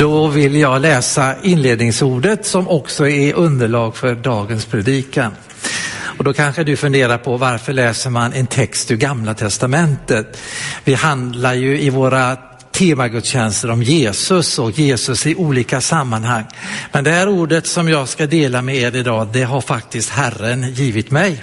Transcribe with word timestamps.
Då 0.00 0.26
vill 0.26 0.56
jag 0.56 0.82
läsa 0.82 1.34
inledningsordet 1.42 2.46
som 2.46 2.68
också 2.68 3.08
är 3.08 3.34
underlag 3.34 3.96
för 3.96 4.14
dagens 4.14 4.64
predikan. 4.64 5.32
Och 6.18 6.24
då 6.24 6.32
kanske 6.32 6.64
du 6.64 6.76
funderar 6.76 7.18
på 7.18 7.36
varför 7.36 7.72
läser 7.72 8.10
man 8.10 8.32
en 8.32 8.46
text 8.46 8.90
ur 8.90 8.96
Gamla 8.96 9.34
Testamentet? 9.34 10.40
Vi 10.84 10.94
handlar 10.94 11.54
ju 11.54 11.80
i 11.80 11.90
våra 11.90 12.36
temagudstjänster 12.70 13.70
om 13.70 13.82
Jesus 13.82 14.58
och 14.58 14.70
Jesus 14.70 15.26
i 15.26 15.34
olika 15.34 15.80
sammanhang. 15.80 16.44
Men 16.92 17.04
det 17.04 17.10
här 17.10 17.28
ordet 17.28 17.66
som 17.66 17.88
jag 17.88 18.08
ska 18.08 18.26
dela 18.26 18.62
med 18.62 18.76
er 18.76 18.96
idag, 18.96 19.28
det 19.32 19.42
har 19.42 19.60
faktiskt 19.60 20.10
Herren 20.10 20.72
givit 20.72 21.10
mig. 21.10 21.42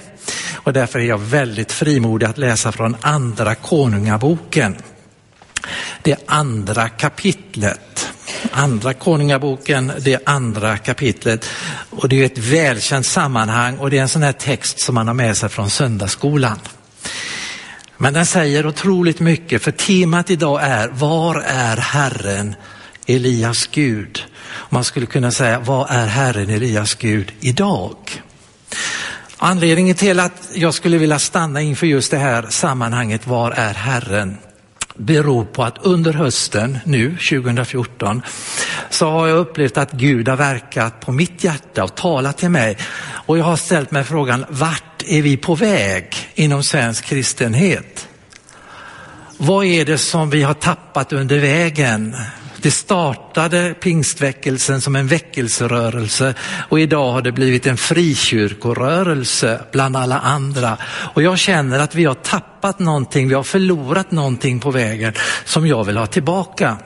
Och 0.54 0.72
därför 0.72 0.98
är 0.98 1.04
jag 1.04 1.18
väldigt 1.18 1.72
frimodig 1.72 2.26
att 2.26 2.38
läsa 2.38 2.72
från 2.72 2.96
Andra 3.00 3.54
Konungaboken. 3.54 4.76
Det 6.02 6.16
andra 6.26 6.88
kapitlet. 6.88 8.07
Andra 8.52 8.94
Konungaboken, 8.94 9.92
det 10.00 10.28
andra 10.28 10.78
kapitlet. 10.78 11.50
Och 11.90 12.08
det 12.08 12.20
är 12.20 12.26
ett 12.26 12.38
välkänt 12.38 13.06
sammanhang 13.06 13.78
och 13.78 13.90
det 13.90 13.98
är 13.98 14.02
en 14.02 14.08
sån 14.08 14.22
här 14.22 14.32
text 14.32 14.80
som 14.80 14.94
man 14.94 15.06
har 15.06 15.14
med 15.14 15.36
sig 15.36 15.48
från 15.48 15.70
söndagsskolan. 15.70 16.58
Men 17.96 18.14
den 18.14 18.26
säger 18.26 18.66
otroligt 18.66 19.20
mycket 19.20 19.62
för 19.62 19.70
temat 19.70 20.30
idag 20.30 20.62
är 20.62 20.88
Var 20.88 21.44
är 21.46 21.76
Herren 21.76 22.54
Elias 23.06 23.66
Gud? 23.66 24.24
Man 24.68 24.84
skulle 24.84 25.06
kunna 25.06 25.30
säga 25.30 25.58
Vad 25.58 25.90
är 25.90 26.06
Herren 26.06 26.50
Elias 26.50 26.94
Gud 26.94 27.32
idag? 27.40 27.96
Anledningen 29.36 29.94
till 29.94 30.20
att 30.20 30.48
jag 30.54 30.74
skulle 30.74 30.98
vilja 30.98 31.18
stanna 31.18 31.60
inför 31.60 31.86
just 31.86 32.10
det 32.10 32.18
här 32.18 32.46
sammanhanget 32.50 33.26
Var 33.26 33.50
är 33.50 33.74
Herren? 33.74 34.38
Beror 34.98 35.44
på 35.44 35.64
att 35.64 35.78
under 35.82 36.12
hösten 36.12 36.78
nu 36.84 37.10
2014 37.10 38.22
så 38.90 39.10
har 39.10 39.26
jag 39.28 39.38
upplevt 39.38 39.76
att 39.76 39.92
Gud 39.92 40.28
har 40.28 40.36
verkat 40.36 41.00
på 41.00 41.12
mitt 41.12 41.44
hjärta 41.44 41.84
och 41.84 41.94
talat 41.94 42.38
till 42.38 42.50
mig. 42.50 42.78
Och 43.26 43.38
jag 43.38 43.44
har 43.44 43.56
ställt 43.56 43.90
mig 43.90 44.04
frågan, 44.04 44.44
vart 44.48 45.02
är 45.06 45.22
vi 45.22 45.36
på 45.36 45.54
väg 45.54 46.16
inom 46.34 46.62
svensk 46.62 47.04
kristenhet? 47.04 48.08
Vad 49.36 49.64
är 49.64 49.84
det 49.84 49.98
som 49.98 50.30
vi 50.30 50.42
har 50.42 50.54
tappat 50.54 51.12
under 51.12 51.38
vägen? 51.38 52.16
Det 52.62 52.70
startade 52.70 53.74
pingstväckelsen 53.74 54.80
som 54.80 54.96
en 54.96 55.06
väckelserörelse 55.06 56.34
och 56.68 56.80
idag 56.80 57.12
har 57.12 57.22
det 57.22 57.32
blivit 57.32 57.66
en 57.66 57.76
frikyrkorörelse 57.76 59.60
bland 59.72 59.96
alla 59.96 60.18
andra. 60.18 60.78
Och 61.14 61.22
jag 61.22 61.38
känner 61.38 61.78
att 61.78 61.94
vi 61.94 62.04
har 62.04 62.14
tappat 62.14 62.78
någonting, 62.78 63.28
vi 63.28 63.34
har 63.34 63.42
förlorat 63.42 64.10
någonting 64.10 64.60
på 64.60 64.70
vägen 64.70 65.12
som 65.44 65.66
jag 65.66 65.84
vill 65.84 65.96
ha 65.96 66.06
tillbaka. 66.06 66.76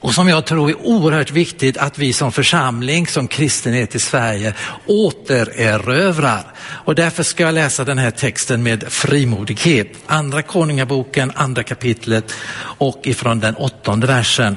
Och 0.00 0.14
som 0.14 0.28
jag 0.28 0.46
tror 0.46 0.70
är 0.70 0.86
oerhört 0.86 1.30
viktigt 1.30 1.78
att 1.78 1.98
vi 1.98 2.12
som 2.12 2.32
församling, 2.32 3.06
som 3.06 3.28
kristenhet 3.28 3.94
i 3.94 3.98
Sverige 3.98 4.54
återerövrar. 4.86 6.42
Och 6.84 6.94
därför 6.94 7.22
ska 7.22 7.42
jag 7.42 7.54
läsa 7.54 7.84
den 7.84 7.98
här 7.98 8.10
texten 8.10 8.62
med 8.62 8.84
frimodighet. 8.88 9.92
Andra 10.06 10.42
Konungaboken, 10.42 11.32
andra 11.34 11.62
kapitlet 11.62 12.32
och 12.60 13.00
ifrån 13.02 13.40
den 13.40 13.56
åttonde 13.56 14.06
versen. 14.06 14.56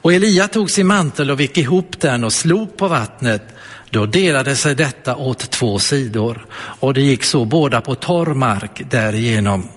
Och 0.00 0.12
Elia 0.12 0.48
tog 0.48 0.70
sin 0.70 0.86
mantel 0.86 1.30
och 1.30 1.40
vek 1.40 1.58
ihop 1.58 2.00
den 2.00 2.24
och 2.24 2.32
slog 2.32 2.76
på 2.76 2.88
vattnet. 2.88 3.42
Då 3.90 4.06
delade 4.06 4.56
sig 4.56 4.74
detta 4.74 5.16
åt 5.16 5.50
två 5.50 5.78
sidor 5.78 6.46
och 6.52 6.94
det 6.94 7.00
gick 7.00 7.24
så 7.24 7.44
båda 7.44 7.80
på 7.80 7.94
torr 7.94 8.34
mark 8.34 8.82
därigenom. 8.90 9.68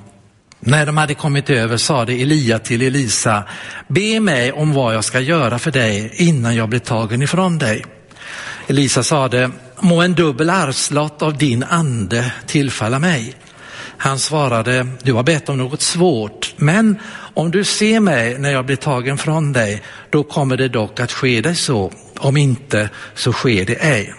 När 0.59 0.85
de 0.85 0.97
hade 0.97 1.13
kommit 1.13 1.49
över 1.49 1.77
sade 1.77 2.13
Elia 2.13 2.59
till 2.59 2.81
Elisa, 2.81 3.43
be 3.87 4.19
mig 4.19 4.51
om 4.51 4.73
vad 4.73 4.95
jag 4.95 5.03
ska 5.03 5.19
göra 5.19 5.59
för 5.59 5.71
dig 5.71 6.11
innan 6.15 6.55
jag 6.55 6.69
blir 6.69 6.79
tagen 6.79 7.21
ifrån 7.21 7.57
dig. 7.57 7.85
Elisa 8.67 9.03
sade, 9.03 9.51
må 9.79 10.01
en 10.01 10.13
dubbel 10.13 10.49
arvslott 10.49 11.21
av 11.21 11.37
din 11.37 11.63
ande 11.63 12.33
tillfalla 12.45 12.99
mig. 12.99 13.35
Han 13.97 14.19
svarade, 14.19 14.87
du 15.03 15.13
har 15.13 15.23
bett 15.23 15.49
om 15.49 15.57
något 15.57 15.81
svårt, 15.81 16.53
men 16.57 16.99
om 17.33 17.51
du 17.51 17.63
ser 17.63 17.99
mig 17.99 18.37
när 18.39 18.51
jag 18.51 18.65
blir 18.65 18.75
tagen 18.75 19.17
från 19.17 19.53
dig, 19.53 19.81
då 20.09 20.23
kommer 20.23 20.57
det 20.57 20.67
dock 20.67 20.99
att 20.99 21.11
ske 21.11 21.41
dig 21.41 21.55
så. 21.55 21.91
Om 22.19 22.37
inte, 22.37 22.89
så 23.15 23.33
sker 23.33 23.65
det 23.65 23.75
ej. 23.75 24.13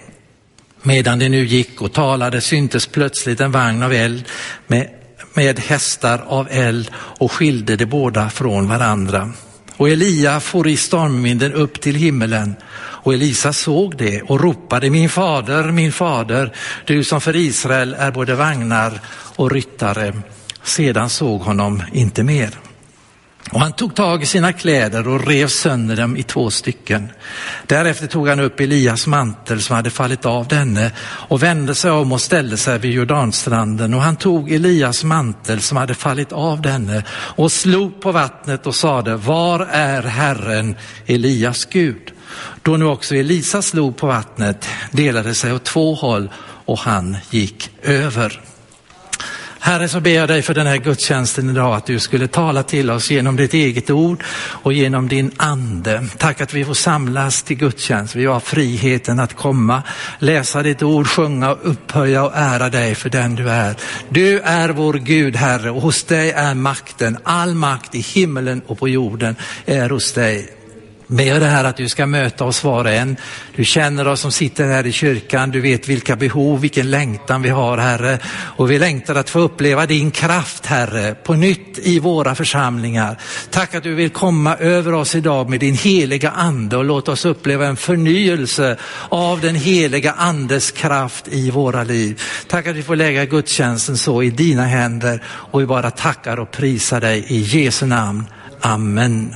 Medan 0.82 1.18
det 1.18 1.28
nu 1.28 1.44
gick 1.44 1.82
och 1.82 1.92
talade 1.92 2.40
syntes 2.40 2.86
plötsligt 2.86 3.40
en 3.40 3.52
vagn 3.52 3.82
av 3.82 3.92
eld 3.92 4.24
med, 4.66 4.88
med 5.34 5.58
hästar 5.58 6.24
av 6.26 6.48
eld 6.50 6.90
och 6.94 7.32
skilde 7.32 7.76
de 7.76 7.86
båda 7.86 8.30
från 8.30 8.68
varandra. 8.68 9.32
Och 9.76 9.88
Elia 9.88 10.40
for 10.40 10.68
i 10.68 10.76
stormvinden 10.76 11.52
upp 11.52 11.80
till 11.80 11.94
himmelen 11.94 12.54
och 12.74 13.14
Elisa 13.14 13.52
såg 13.52 13.96
det 13.96 14.22
och 14.22 14.40
ropade, 14.40 14.90
min 14.90 15.08
fader, 15.08 15.70
min 15.70 15.92
fader, 15.92 16.52
du 16.84 17.04
som 17.04 17.20
för 17.20 17.36
Israel 17.36 17.96
är 17.98 18.10
både 18.10 18.34
vagnar 18.34 19.00
och 19.36 19.50
ryttare. 19.50 20.14
Sedan 20.62 21.10
såg 21.10 21.40
honom 21.40 21.82
inte 21.92 22.22
mer. 22.22 22.50
Och 23.50 23.60
han 23.60 23.72
tog 23.72 23.94
tag 23.94 24.22
i 24.22 24.26
sina 24.26 24.52
kläder 24.52 25.08
och 25.08 25.26
rev 25.26 25.48
sönder 25.48 25.96
dem 25.96 26.16
i 26.16 26.22
två 26.22 26.50
stycken. 26.50 27.08
Därefter 27.66 28.06
tog 28.06 28.28
han 28.28 28.40
upp 28.40 28.60
Elias 28.60 29.06
mantel 29.06 29.62
som 29.62 29.76
hade 29.76 29.90
fallit 29.90 30.26
av 30.26 30.48
denne 30.48 30.90
och 31.00 31.42
vände 31.42 31.74
sig 31.74 31.90
om 31.90 32.12
och 32.12 32.20
ställde 32.20 32.56
sig 32.56 32.78
vid 32.78 32.92
Jordanstranden. 32.92 33.94
Och 33.94 34.02
han 34.02 34.16
tog 34.16 34.52
Elias 34.52 35.04
mantel 35.04 35.60
som 35.60 35.76
hade 35.76 35.94
fallit 35.94 36.32
av 36.32 36.62
denne 36.62 37.04
och 37.10 37.52
slog 37.52 38.00
på 38.00 38.12
vattnet 38.12 38.66
och 38.66 38.74
sade, 38.74 39.16
var 39.16 39.60
är 39.70 40.02
Herren 40.02 40.76
Elias 41.06 41.64
Gud? 41.64 42.12
Då 42.62 42.76
nu 42.76 42.84
också 42.84 43.14
Elisa 43.14 43.62
slog 43.62 43.96
på 43.96 44.06
vattnet 44.06 44.68
delade 44.90 45.34
sig 45.34 45.52
åt 45.52 45.64
två 45.64 45.94
håll 45.94 46.30
och 46.64 46.78
han 46.78 47.16
gick 47.30 47.70
över. 47.82 48.51
Herre, 49.64 49.88
så 49.88 50.00
ber 50.00 50.10
jag 50.10 50.28
dig 50.28 50.42
för 50.42 50.54
den 50.54 50.66
här 50.66 50.76
gudstjänsten 50.76 51.50
idag, 51.50 51.74
att 51.74 51.86
du 51.86 51.98
skulle 51.98 52.28
tala 52.28 52.62
till 52.62 52.90
oss 52.90 53.10
genom 53.10 53.36
ditt 53.36 53.54
eget 53.54 53.90
ord 53.90 54.24
och 54.34 54.72
genom 54.72 55.08
din 55.08 55.30
ande. 55.36 56.06
Tack 56.18 56.40
att 56.40 56.54
vi 56.54 56.64
får 56.64 56.74
samlas 56.74 57.42
till 57.42 57.56
gudstjänst. 57.56 58.14
Vi 58.14 58.24
har 58.24 58.40
friheten 58.40 59.20
att 59.20 59.36
komma, 59.36 59.82
läsa 60.18 60.62
ditt 60.62 60.82
ord, 60.82 61.06
sjunga, 61.06 61.52
upphöja 61.52 62.24
och 62.24 62.32
ära 62.34 62.68
dig 62.68 62.94
för 62.94 63.10
den 63.10 63.34
du 63.34 63.50
är. 63.50 63.76
Du 64.08 64.40
är 64.40 64.68
vår 64.68 64.94
Gud, 64.94 65.36
Herre, 65.36 65.70
och 65.70 65.82
hos 65.82 66.04
dig 66.04 66.30
är 66.30 66.54
makten. 66.54 67.18
All 67.22 67.54
makt 67.54 67.94
i 67.94 68.00
himmelen 68.00 68.62
och 68.66 68.78
på 68.78 68.88
jorden 68.88 69.36
är 69.66 69.90
hos 69.90 70.12
dig. 70.12 70.61
Med 71.12 71.40
det 71.40 71.46
här 71.46 71.64
att 71.64 71.76
du 71.76 71.88
ska 71.88 72.06
möta 72.06 72.44
oss 72.44 72.64
var 72.64 72.84
och 72.84 72.90
en. 72.90 73.16
Du 73.56 73.64
känner 73.64 74.08
oss 74.08 74.20
som 74.20 74.32
sitter 74.32 74.66
här 74.66 74.86
i 74.86 74.92
kyrkan. 74.92 75.50
Du 75.50 75.60
vet 75.60 75.88
vilka 75.88 76.16
behov, 76.16 76.60
vilken 76.60 76.90
längtan 76.90 77.42
vi 77.42 77.48
har 77.48 77.78
Herre. 77.78 78.18
Och 78.56 78.70
vi 78.70 78.78
längtar 78.78 79.14
att 79.14 79.30
få 79.30 79.38
uppleva 79.38 79.86
din 79.86 80.10
kraft 80.10 80.66
Herre 80.66 81.14
på 81.14 81.34
nytt 81.34 81.78
i 81.78 81.98
våra 81.98 82.34
församlingar. 82.34 83.18
Tack 83.50 83.74
att 83.74 83.82
du 83.82 83.94
vill 83.94 84.10
komma 84.10 84.56
över 84.56 84.94
oss 84.94 85.14
idag 85.14 85.50
med 85.50 85.60
din 85.60 85.74
heliga 85.74 86.30
ande 86.30 86.76
och 86.76 86.84
låta 86.84 87.12
oss 87.12 87.24
uppleva 87.24 87.66
en 87.66 87.76
förnyelse 87.76 88.76
av 89.08 89.40
den 89.40 89.54
heliga 89.54 90.12
andes 90.12 90.70
kraft 90.70 91.28
i 91.28 91.50
våra 91.50 91.84
liv. 91.84 92.22
Tack 92.46 92.66
att 92.66 92.76
vi 92.76 92.82
får 92.82 92.96
lägga 92.96 93.24
gudstjänsten 93.24 93.96
så 93.96 94.22
i 94.22 94.30
dina 94.30 94.64
händer 94.64 95.22
och 95.26 95.60
vi 95.60 95.66
bara 95.66 95.90
tackar 95.90 96.38
och 96.40 96.50
prisar 96.50 97.00
dig 97.00 97.24
i 97.28 97.38
Jesu 97.40 97.86
namn. 97.86 98.24
Amen. 98.60 99.34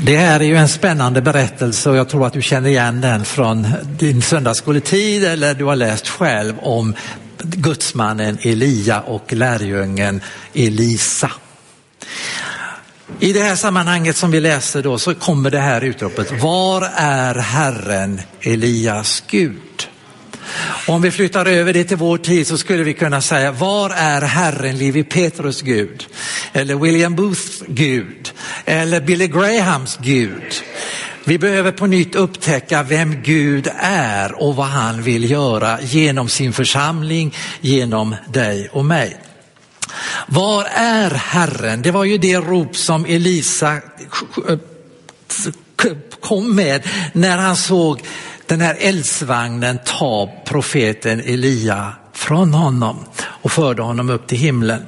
Det 0.00 0.16
här 0.16 0.40
är 0.40 0.44
ju 0.44 0.56
en 0.56 0.68
spännande 0.68 1.22
berättelse 1.22 1.90
och 1.90 1.96
jag 1.96 2.08
tror 2.08 2.26
att 2.26 2.32
du 2.32 2.42
känner 2.42 2.68
igen 2.68 3.00
den 3.00 3.24
från 3.24 3.66
din 3.98 4.22
söndagsskoletid 4.22 5.24
eller 5.24 5.54
du 5.54 5.64
har 5.64 5.76
läst 5.76 6.08
själv 6.08 6.58
om 6.58 6.94
gudsmannen 7.42 8.38
Elia 8.42 9.00
och 9.00 9.32
lärjungen 9.32 10.20
Elisa. 10.54 11.30
I 13.20 13.32
det 13.32 13.42
här 13.42 13.56
sammanhanget 13.56 14.16
som 14.16 14.30
vi 14.30 14.40
läser 14.40 14.82
då 14.82 14.98
så 14.98 15.14
kommer 15.14 15.50
det 15.50 15.58
här 15.58 15.84
utropet, 15.84 16.42
var 16.42 16.90
är 16.94 17.34
Herren 17.34 18.20
Elias 18.40 19.22
Gud? 19.26 19.88
Om 20.86 21.02
vi 21.02 21.10
flyttar 21.10 21.46
över 21.46 21.72
det 21.72 21.84
till 21.84 21.96
vår 21.96 22.18
tid 22.18 22.46
så 22.46 22.58
skulle 22.58 22.82
vi 22.82 22.94
kunna 22.94 23.20
säga, 23.20 23.52
var 23.52 23.90
är 23.90 24.20
Herren 24.20 24.78
Levi 24.78 25.04
Petrus 25.04 25.62
Gud? 25.62 26.06
Eller 26.52 26.74
William 26.74 27.14
Booths 27.14 27.62
Gud? 27.68 28.32
Eller 28.64 29.00
Billy 29.00 29.26
Grahams 29.26 29.98
Gud? 30.02 30.62
Vi 31.24 31.38
behöver 31.38 31.72
på 31.72 31.86
nytt 31.86 32.14
upptäcka 32.14 32.82
vem 32.82 33.22
Gud 33.22 33.70
är 33.80 34.42
och 34.42 34.56
vad 34.56 34.66
han 34.66 35.02
vill 35.02 35.30
göra 35.30 35.80
genom 35.80 36.28
sin 36.28 36.52
församling, 36.52 37.34
genom 37.60 38.16
dig 38.32 38.68
och 38.72 38.84
mig. 38.84 39.16
Var 40.26 40.64
är 40.74 41.10
Herren? 41.10 41.82
Det 41.82 41.90
var 41.90 42.04
ju 42.04 42.18
det 42.18 42.36
rop 42.36 42.76
som 42.76 43.04
Elisa 43.04 43.80
kom 46.20 46.56
med 46.56 46.82
när 47.12 47.38
han 47.38 47.56
såg 47.56 48.02
den 48.48 48.60
här 48.60 48.76
eldsvagnen 48.80 49.78
tar 49.84 50.44
profeten 50.44 51.20
Elia 51.20 51.92
från 52.12 52.54
honom 52.54 53.04
och 53.20 53.52
förde 53.52 53.82
honom 53.82 54.10
upp 54.10 54.26
till 54.26 54.38
himlen. 54.38 54.86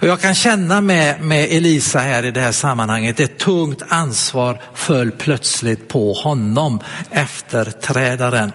Och 0.00 0.06
jag 0.08 0.20
kan 0.20 0.34
känna 0.34 0.80
med, 0.80 1.20
med 1.20 1.48
Elisa 1.50 1.98
här 1.98 2.24
i 2.24 2.30
det 2.30 2.40
här 2.40 2.52
sammanhanget, 2.52 3.20
ett 3.20 3.38
tungt 3.38 3.82
ansvar 3.88 4.62
föll 4.74 5.10
plötsligt 5.10 5.88
på 5.88 6.12
honom, 6.12 6.80
efterträdaren. 7.10 8.52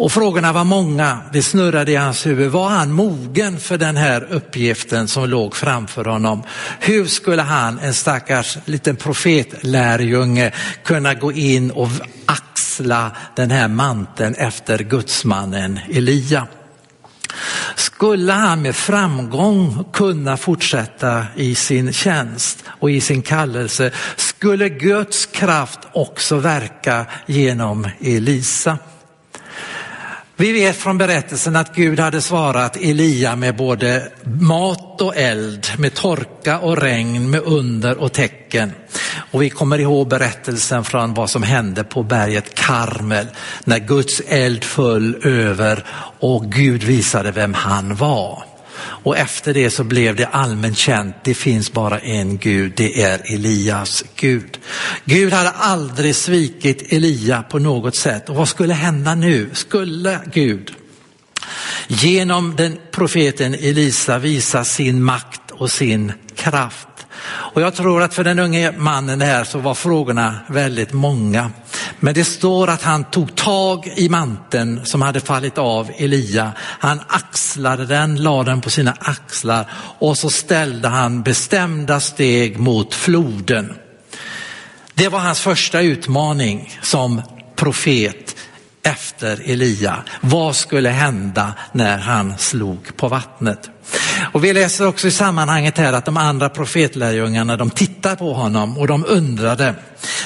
Och 0.00 0.12
frågorna 0.12 0.52
var 0.52 0.64
många, 0.64 1.18
det 1.32 1.42
snurrade 1.42 1.92
i 1.92 1.96
hans 1.96 2.26
huvud. 2.26 2.50
Var 2.50 2.68
han 2.68 2.92
mogen 2.92 3.60
för 3.60 3.78
den 3.78 3.96
här 3.96 4.26
uppgiften 4.30 5.08
som 5.08 5.28
låg 5.28 5.56
framför 5.56 6.04
honom? 6.04 6.42
Hur 6.80 7.06
skulle 7.06 7.42
han, 7.42 7.78
en 7.78 7.94
stackars 7.94 8.58
liten 8.64 8.96
profetlärjunge, 8.96 10.52
kunna 10.84 11.14
gå 11.14 11.32
in 11.32 11.70
och 11.70 11.88
axla 12.26 13.10
den 13.36 13.50
här 13.50 13.68
manteln 13.68 14.34
efter 14.34 14.78
gudsmannen 14.78 15.80
Elia? 15.92 16.46
Skulle 17.76 18.32
han 18.32 18.62
med 18.62 18.76
framgång 18.76 19.84
kunna 19.92 20.36
fortsätta 20.36 21.26
i 21.36 21.54
sin 21.54 21.92
tjänst 21.92 22.64
och 22.66 22.90
i 22.90 23.00
sin 23.00 23.22
kallelse 23.22 23.90
skulle 24.16 24.68
Guds 24.68 25.26
kraft 25.26 25.78
också 25.92 26.36
verka 26.36 27.06
genom 27.26 27.88
Elisa. 28.00 28.78
Vi 30.40 30.52
vet 30.52 30.76
från 30.76 30.98
berättelsen 30.98 31.56
att 31.56 31.74
Gud 31.74 32.00
hade 32.00 32.20
svarat 32.20 32.76
Elia 32.76 33.36
med 33.36 33.56
både 33.56 34.08
mat 34.40 35.00
och 35.00 35.16
eld, 35.16 35.66
med 35.78 35.94
torka 35.94 36.58
och 36.58 36.76
regn, 36.76 37.30
med 37.30 37.42
under 37.44 37.98
och 37.98 38.12
tecken. 38.12 38.72
Och 39.30 39.42
vi 39.42 39.50
kommer 39.50 39.78
ihåg 39.78 40.08
berättelsen 40.08 40.84
från 40.84 41.14
vad 41.14 41.30
som 41.30 41.42
hände 41.42 41.84
på 41.84 42.02
berget 42.02 42.54
Karmel 42.54 43.26
när 43.64 43.78
Guds 43.78 44.22
eld 44.28 44.64
föll 44.64 45.26
över 45.26 45.84
och 46.20 46.52
Gud 46.52 46.82
visade 46.82 47.30
vem 47.30 47.54
han 47.54 47.94
var. 47.94 48.47
Och 48.80 49.16
efter 49.16 49.54
det 49.54 49.70
så 49.70 49.84
blev 49.84 50.16
det 50.16 50.26
allmänt 50.26 50.78
känt, 50.78 51.16
det 51.24 51.34
finns 51.34 51.72
bara 51.72 51.98
en 51.98 52.38
Gud, 52.38 52.72
det 52.76 53.02
är 53.02 53.34
Elias 53.34 54.04
Gud. 54.16 54.58
Gud 55.04 55.32
hade 55.32 55.50
aldrig 55.50 56.16
svikit 56.16 56.92
Elia 56.92 57.42
på 57.42 57.58
något 57.58 57.96
sätt 57.96 58.28
och 58.28 58.36
vad 58.36 58.48
skulle 58.48 58.74
hända 58.74 59.14
nu? 59.14 59.50
Skulle 59.52 60.20
Gud 60.32 60.74
genom 61.88 62.56
den 62.56 62.78
profeten 62.90 63.54
Elisa 63.54 64.18
visa 64.18 64.64
sin 64.64 65.02
makt 65.02 65.50
och 65.50 65.70
sin 65.70 66.12
kraft? 66.36 66.88
Och 67.26 67.62
jag 67.62 67.74
tror 67.74 68.02
att 68.02 68.14
för 68.14 68.24
den 68.24 68.38
unge 68.38 68.72
mannen 68.72 69.20
här 69.20 69.44
så 69.44 69.58
var 69.58 69.74
frågorna 69.74 70.34
väldigt 70.48 70.92
många. 70.92 71.50
Men 72.00 72.14
det 72.14 72.24
står 72.24 72.68
att 72.70 72.82
han 72.82 73.04
tog 73.04 73.34
tag 73.36 73.92
i 73.96 74.08
manteln 74.08 74.86
som 74.86 75.02
hade 75.02 75.20
fallit 75.20 75.58
av 75.58 75.90
Elia. 75.96 76.52
Han 76.58 77.00
axlade 77.08 77.86
den, 77.86 78.22
lade 78.22 78.50
den 78.50 78.60
på 78.60 78.70
sina 78.70 78.92
axlar 79.00 79.70
och 79.98 80.18
så 80.18 80.30
ställde 80.30 80.88
han 80.88 81.22
bestämda 81.22 82.00
steg 82.00 82.58
mot 82.58 82.94
floden. 82.94 83.74
Det 84.94 85.08
var 85.08 85.18
hans 85.18 85.40
första 85.40 85.80
utmaning 85.80 86.78
som 86.82 87.22
profet 87.56 88.36
efter 88.82 89.50
Elia. 89.50 90.04
Vad 90.20 90.56
skulle 90.56 90.88
hända 90.88 91.54
när 91.72 91.98
han 91.98 92.38
slog 92.38 92.96
på 92.96 93.08
vattnet? 93.08 93.70
Och 94.32 94.44
vi 94.44 94.52
läser 94.52 94.86
också 94.86 95.08
i 95.08 95.10
sammanhanget 95.10 95.78
här 95.78 95.92
att 95.92 96.04
de 96.04 96.16
andra 96.16 96.48
profetlärjungarna 96.48 97.56
de 97.56 97.70
tittar 97.70 98.16
på 98.16 98.32
honom 98.32 98.78
och 98.78 98.86
de 98.86 99.04
undrade. 99.08 99.74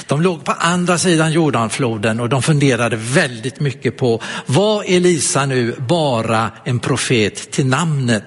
De 0.07 0.21
låg 0.21 0.45
på 0.45 0.51
andra 0.51 0.97
sidan 0.97 1.31
Jordanfloden 1.31 2.19
och 2.19 2.29
de 2.29 2.41
funderade 2.41 2.95
väldigt 2.95 3.59
mycket 3.59 3.97
på, 3.97 4.21
var 4.45 4.83
Elisa 4.87 5.45
nu 5.45 5.75
bara 5.87 6.51
en 6.65 6.79
profet 6.79 7.51
till 7.51 7.65
namnet? 7.65 8.23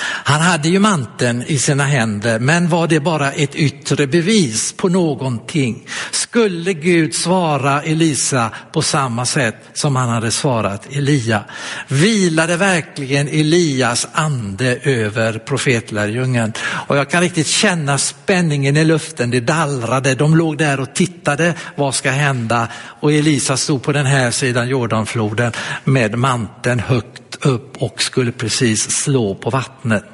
Han 0.00 0.40
hade 0.40 0.68
ju 0.68 0.78
manteln 0.78 1.44
i 1.46 1.58
sina 1.58 1.84
händer, 1.84 2.38
men 2.38 2.68
var 2.68 2.86
det 2.86 3.00
bara 3.00 3.32
ett 3.32 3.54
yttre 3.54 4.06
bevis 4.06 4.72
på 4.72 4.88
någonting? 4.88 5.86
Skulle 6.10 6.72
Gud 6.72 7.14
svara 7.14 7.82
Elisa 7.82 8.50
på 8.72 8.82
samma 8.82 9.26
sätt 9.26 9.56
som 9.74 9.96
han 9.96 10.08
hade 10.08 10.30
svarat 10.30 10.86
Elia? 10.90 11.44
Vilade 11.88 12.56
verkligen 12.56 13.28
Elias 13.28 14.08
ande 14.12 14.78
över 14.82 15.38
profetlärjungen? 15.38 16.52
Och 16.86 16.96
jag 16.96 17.10
kan 17.10 17.20
riktigt 17.20 17.46
känna 17.46 17.98
spänningen 17.98 18.76
i 18.76 18.84
luften, 18.84 19.30
det 19.30 19.40
dallrade, 19.40 20.14
de 20.14 20.36
låg 20.36 20.58
där 20.58 20.80
och 20.80 20.94
tittade, 20.94 21.54
vad 21.76 21.94
ska 21.94 22.10
hända? 22.10 22.68
Och 23.00 23.12
Elisa 23.12 23.56
stod 23.56 23.82
på 23.82 23.92
den 23.92 24.06
här 24.06 24.30
sidan 24.30 24.68
Jordanfloden 24.68 25.52
med 25.84 26.18
manteln 26.18 26.80
högt 26.80 27.23
upp 27.46 27.82
och 27.82 28.02
skulle 28.02 28.32
precis 28.32 28.90
slå 28.90 29.34
på 29.34 29.50
vattnet. 29.50 30.04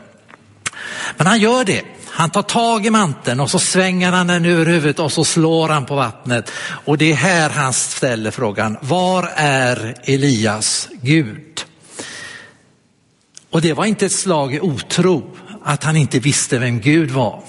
Men 1.17 1.27
han 1.27 1.39
gör 1.39 1.65
det. 1.65 1.83
Han 2.07 2.31
tar 2.31 2.43
tag 2.43 2.87
i 2.87 2.91
manteln 2.91 3.41
och 3.41 3.51
så 3.51 3.59
svänger 3.59 4.13
han 4.13 4.27
den 4.27 4.45
över 4.45 4.67
huvudet 4.67 4.99
och 4.99 5.13
så 5.13 5.25
slår 5.25 5.69
han 5.69 5.87
på 5.87 5.95
vattnet. 5.95 6.51
Och 6.85 6.99
det 6.99 7.13
är 7.13 7.17
här 7.17 7.51
han 7.51 7.73
ställer 7.73 8.31
frågan, 8.31 8.77
var 8.81 9.31
är 9.37 9.95
Elias 10.05 10.89
Gud? 11.03 11.65
Och 13.51 13.61
det 13.61 13.73
var 13.73 13.85
inte 13.85 14.07
ett 14.07 14.13
slag 14.13 14.55
i 14.55 14.61
otro 14.61 15.37
att 15.65 15.85
han 15.85 15.97
inte 15.97 16.19
visste 16.19 16.59
vem 16.59 16.81
Gud 16.81 17.11
var. 17.11 17.43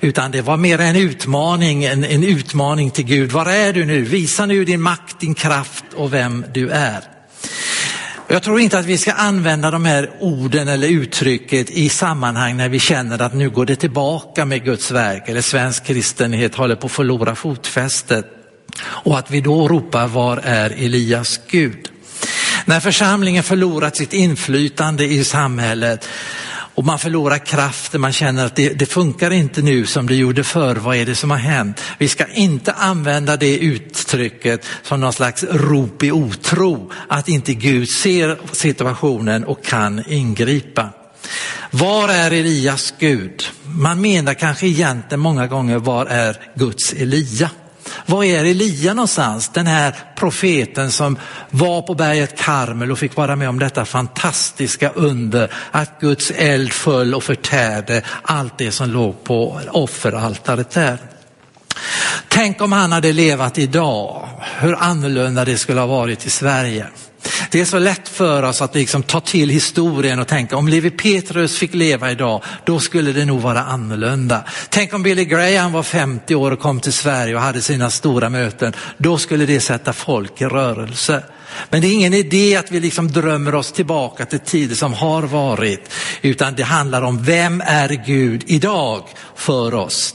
Utan 0.00 0.30
det 0.30 0.42
var 0.42 0.56
mer 0.56 0.80
en 0.80 0.96
utmaning, 0.96 1.84
en, 1.84 2.04
en 2.04 2.24
utmaning 2.24 2.90
till 2.90 3.04
Gud. 3.04 3.32
Var 3.32 3.46
är 3.46 3.72
du 3.72 3.84
nu? 3.84 4.02
Visa 4.02 4.46
nu 4.46 4.64
din 4.64 4.80
makt, 4.80 5.20
din 5.20 5.34
kraft 5.34 5.84
och 5.94 6.12
vem 6.12 6.44
du 6.54 6.70
är. 6.70 7.15
Jag 8.28 8.42
tror 8.42 8.60
inte 8.60 8.78
att 8.78 8.86
vi 8.86 8.98
ska 8.98 9.12
använda 9.12 9.70
de 9.70 9.84
här 9.84 10.10
orden 10.20 10.68
eller 10.68 10.88
uttrycket 10.88 11.70
i 11.70 11.88
sammanhang 11.88 12.56
när 12.56 12.68
vi 12.68 12.78
känner 12.78 13.22
att 13.22 13.34
nu 13.34 13.50
går 13.50 13.66
det 13.66 13.76
tillbaka 13.76 14.44
med 14.44 14.64
Guds 14.64 14.90
verk 14.90 15.28
eller 15.28 15.40
svensk 15.40 15.84
kristenhet 15.84 16.54
håller 16.54 16.76
på 16.76 16.86
att 16.86 16.92
förlora 16.92 17.34
fotfästet. 17.34 18.26
Och 18.84 19.18
att 19.18 19.30
vi 19.30 19.40
då 19.40 19.68
ropar, 19.68 20.06
var 20.06 20.40
är 20.44 20.70
Elias 20.70 21.40
Gud? 21.48 21.88
När 22.64 22.80
församlingen 22.80 23.42
förlorat 23.42 23.96
sitt 23.96 24.12
inflytande 24.12 25.04
i 25.04 25.24
samhället 25.24 26.08
och 26.76 26.84
man 26.84 26.98
förlorar 26.98 27.38
kraften, 27.38 28.00
man 28.00 28.12
känner 28.12 28.46
att 28.46 28.56
det, 28.56 28.68
det, 28.68 28.86
funkar 28.86 29.30
inte 29.30 29.62
nu 29.62 29.86
som 29.86 30.06
det 30.06 30.14
gjorde 30.14 30.44
förr, 30.44 30.74
vad 30.74 30.96
är 30.96 31.06
det 31.06 31.14
som 31.14 31.30
har 31.30 31.38
hänt? 31.38 31.80
Vi 31.98 32.08
ska 32.08 32.26
inte 32.26 32.72
använda 32.72 33.36
det 33.36 33.58
uttrycket 33.58 34.66
som 34.82 35.00
någon 35.00 35.12
slags 35.12 35.44
rop 35.44 36.02
i 36.02 36.12
otro, 36.12 36.92
att 37.08 37.28
inte 37.28 37.54
Gud 37.54 37.88
ser 37.88 38.38
situationen 38.52 39.44
och 39.44 39.64
kan 39.64 40.02
ingripa. 40.08 40.88
Var 41.70 42.08
är 42.08 42.30
Elias 42.30 42.94
Gud? 42.98 43.42
Man 43.62 44.00
menar 44.00 44.34
kanske 44.34 44.66
egentligen 44.66 45.20
många 45.20 45.46
gånger, 45.46 45.78
var 45.78 46.06
är 46.06 46.36
Guds 46.54 46.92
Elia? 46.92 47.50
Var 48.06 48.24
är 48.24 48.44
Elia 48.44 48.94
någonstans? 48.94 49.48
Den 49.48 49.66
här 49.66 49.94
profeten 50.16 50.90
som 50.90 51.18
var 51.50 51.82
på 51.82 51.94
berget 51.94 52.38
Karmel 52.38 52.92
och 52.92 52.98
fick 52.98 53.16
vara 53.16 53.36
med 53.36 53.48
om 53.48 53.58
detta 53.58 53.84
fantastiska 53.84 54.90
under 54.90 55.52
att 55.70 56.00
Guds 56.00 56.30
eld 56.30 56.72
föll 56.72 57.14
och 57.14 57.24
förtärde 57.24 58.02
allt 58.22 58.58
det 58.58 58.72
som 58.72 58.90
låg 58.90 59.24
på 59.24 59.60
offeraltaret 59.72 60.70
där. 60.70 60.98
Tänk 62.28 62.60
om 62.60 62.72
han 62.72 62.92
hade 62.92 63.12
levat 63.12 63.58
idag, 63.58 64.28
hur 64.58 64.74
annorlunda 64.74 65.44
det 65.44 65.58
skulle 65.58 65.80
ha 65.80 65.86
varit 65.86 66.26
i 66.26 66.30
Sverige. 66.30 66.86
Det 67.56 67.60
är 67.60 67.64
så 67.64 67.78
lätt 67.78 68.08
för 68.08 68.42
oss 68.42 68.62
att 68.62 68.74
liksom 68.74 69.02
ta 69.02 69.20
till 69.20 69.50
historien 69.50 70.18
och 70.18 70.26
tänka 70.26 70.56
om 70.56 70.68
Levi 70.68 70.90
Petrus 70.90 71.58
fick 71.58 71.74
leva 71.74 72.10
idag, 72.10 72.42
då 72.64 72.80
skulle 72.80 73.12
det 73.12 73.24
nog 73.24 73.40
vara 73.40 73.62
annorlunda. 73.62 74.44
Tänk 74.68 74.94
om 74.94 75.02
Billy 75.02 75.24
Graham 75.24 75.72
var 75.72 75.82
50 75.82 76.34
år 76.34 76.50
och 76.50 76.60
kom 76.60 76.80
till 76.80 76.92
Sverige 76.92 77.34
och 77.34 77.40
hade 77.40 77.60
sina 77.60 77.90
stora 77.90 78.28
möten, 78.28 78.72
då 78.98 79.18
skulle 79.18 79.46
det 79.46 79.60
sätta 79.60 79.92
folk 79.92 80.40
i 80.40 80.44
rörelse. 80.44 81.22
Men 81.70 81.80
det 81.80 81.86
är 81.86 81.92
ingen 81.92 82.14
idé 82.14 82.56
att 82.56 82.72
vi 82.72 82.80
liksom 82.80 83.12
drömmer 83.12 83.54
oss 83.54 83.72
tillbaka 83.72 84.26
till 84.26 84.40
tider 84.40 84.74
som 84.74 84.94
har 84.94 85.22
varit, 85.22 85.92
utan 86.22 86.54
det 86.54 86.62
handlar 86.62 87.02
om 87.02 87.22
vem 87.22 87.62
är 87.66 87.88
Gud 88.06 88.42
idag 88.46 89.02
för 89.34 89.74
oss? 89.74 90.14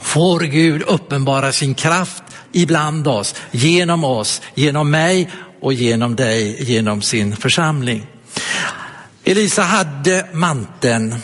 Får 0.00 0.40
Gud 0.40 0.82
uppenbara 0.82 1.52
sin 1.52 1.74
kraft 1.74 2.22
ibland 2.52 3.08
oss, 3.08 3.34
genom 3.50 4.04
oss, 4.04 4.40
genom 4.54 4.90
mig 4.90 5.28
och 5.62 5.72
genom 5.72 6.16
dig, 6.16 6.62
genom 6.62 7.02
sin 7.02 7.36
församling. 7.36 8.06
Elisa 9.24 9.62
hade 9.62 10.26
manteln 10.32 11.14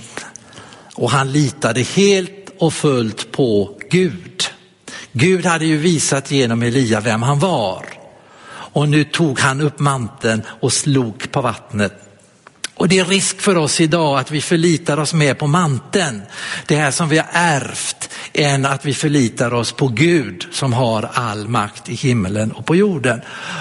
och 0.94 1.10
han 1.10 1.32
litade 1.32 1.82
helt 1.82 2.54
och 2.58 2.74
fullt 2.74 3.32
på 3.32 3.78
Gud. 3.90 4.44
Gud 5.12 5.46
hade 5.46 5.64
ju 5.64 5.76
visat 5.76 6.30
genom 6.30 6.62
Elia 6.62 7.00
vem 7.00 7.22
han 7.22 7.38
var. 7.38 7.84
Och 8.50 8.88
nu 8.88 9.04
tog 9.04 9.38
han 9.38 9.60
upp 9.60 9.78
manteln 9.78 10.42
och 10.60 10.72
slog 10.72 11.30
på 11.30 11.40
vattnet. 11.40 12.07
Och 12.78 12.88
det 12.88 12.98
är 12.98 13.04
risk 13.04 13.40
för 13.40 13.56
oss 13.56 13.80
idag 13.80 14.18
att 14.18 14.30
vi 14.30 14.40
förlitar 14.40 14.98
oss 14.98 15.14
mer 15.14 15.34
på 15.34 15.46
manteln, 15.46 16.22
det 16.66 16.76
här 16.76 16.90
som 16.90 17.08
vi 17.08 17.18
har 17.18 17.26
ärvt, 17.32 18.10
än 18.32 18.66
att 18.66 18.84
vi 18.84 18.94
förlitar 18.94 19.54
oss 19.54 19.72
på 19.72 19.88
Gud 19.88 20.46
som 20.52 20.72
har 20.72 21.10
all 21.12 21.48
makt 21.48 21.88
i 21.88 21.94
himmelen 21.94 22.52
och 22.52 22.66
på 22.66 22.76
jorden. 22.76 23.20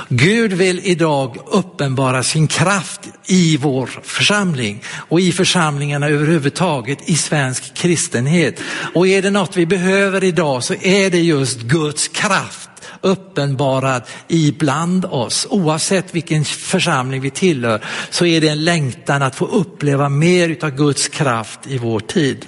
Gud 0.09 0.53
vill 0.53 0.79
idag 0.83 1.37
uppenbara 1.45 2.23
sin 2.23 2.47
kraft 2.47 3.01
i 3.25 3.57
vår 3.57 3.99
församling 4.03 4.83
och 4.93 5.19
i 5.19 5.31
församlingarna 5.31 6.07
överhuvudtaget 6.07 7.09
i 7.09 7.15
svensk 7.15 7.73
kristenhet. 7.73 8.61
Och 8.93 9.07
är 9.07 9.21
det 9.21 9.31
något 9.31 9.57
vi 9.57 9.65
behöver 9.65 10.23
idag 10.23 10.63
så 10.63 10.73
är 10.73 11.09
det 11.09 11.19
just 11.19 11.61
Guds 11.61 12.07
kraft 12.07 12.66
uppenbarad 13.01 14.03
ibland 14.27 15.05
oss. 15.05 15.47
Oavsett 15.49 16.15
vilken 16.15 16.45
församling 16.45 17.21
vi 17.21 17.29
tillhör 17.29 17.81
så 18.09 18.25
är 18.25 18.41
det 18.41 18.47
en 18.47 18.63
längtan 18.63 19.23
att 19.23 19.35
få 19.35 19.45
uppleva 19.45 20.09
mer 20.09 20.57
av 20.61 20.69
Guds 20.69 21.07
kraft 21.07 21.59
i 21.67 21.77
vår 21.77 21.99
tid. 21.99 22.45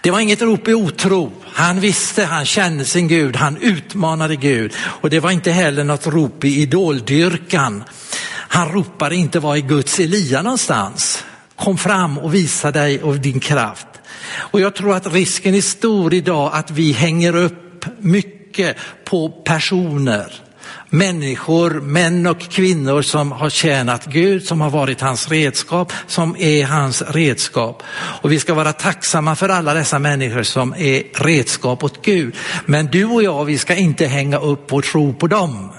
Det 0.00 0.10
var 0.10 0.20
inget 0.20 0.42
rop 0.42 0.68
i 0.68 0.74
otro. 0.74 1.32
Han 1.44 1.80
visste, 1.80 2.24
han 2.24 2.44
kände 2.44 2.84
sin 2.84 3.08
Gud, 3.08 3.36
han 3.36 3.56
utmanade 3.56 4.36
Gud 4.36 4.72
och 4.78 5.10
det 5.10 5.20
var 5.20 5.30
inte 5.30 5.50
heller 5.50 5.84
något 5.84 6.06
rop 6.06 6.44
i 6.44 6.62
idoldyrkan. 6.62 7.84
Han 8.48 8.68
ropade 8.68 9.16
inte 9.16 9.40
var 9.40 9.56
är 9.56 9.60
Guds 9.60 10.00
Elia 10.00 10.42
någonstans? 10.42 11.24
Kom 11.56 11.78
fram 11.78 12.18
och 12.18 12.34
visa 12.34 12.70
dig 12.72 13.02
och 13.02 13.16
din 13.16 13.40
kraft. 13.40 13.86
Och 14.34 14.60
jag 14.60 14.74
tror 14.74 14.96
att 14.96 15.12
risken 15.12 15.54
är 15.54 15.60
stor 15.60 16.14
idag 16.14 16.50
att 16.54 16.70
vi 16.70 16.92
hänger 16.92 17.36
upp 17.36 17.84
mycket 17.98 18.35
på 19.04 19.28
personer 19.28 20.46
människor, 20.90 21.70
män 21.70 22.26
och 22.26 22.40
kvinnor 22.40 23.02
som 23.02 23.32
har 23.32 23.50
tjänat 23.50 24.06
Gud, 24.06 24.44
som 24.44 24.60
har 24.60 24.70
varit 24.70 25.00
hans 25.00 25.28
redskap, 25.28 25.92
som 26.06 26.36
är 26.38 26.64
hans 26.64 27.02
redskap. 27.02 27.82
Och 28.22 28.32
vi 28.32 28.40
ska 28.40 28.54
vara 28.54 28.72
tacksamma 28.72 29.36
för 29.36 29.48
alla 29.48 29.74
dessa 29.74 29.98
människor 29.98 30.42
som 30.42 30.74
är 30.78 31.24
redskap 31.24 31.84
åt 31.84 32.04
Gud. 32.04 32.34
Men 32.66 32.86
du 32.86 33.04
och 33.04 33.22
jag, 33.22 33.44
vi 33.44 33.58
ska 33.58 33.74
inte 33.74 34.06
hänga 34.06 34.38
upp 34.38 34.72
vår 34.72 34.82
tro 34.82 35.14
på 35.14 35.26
dem. 35.26 35.72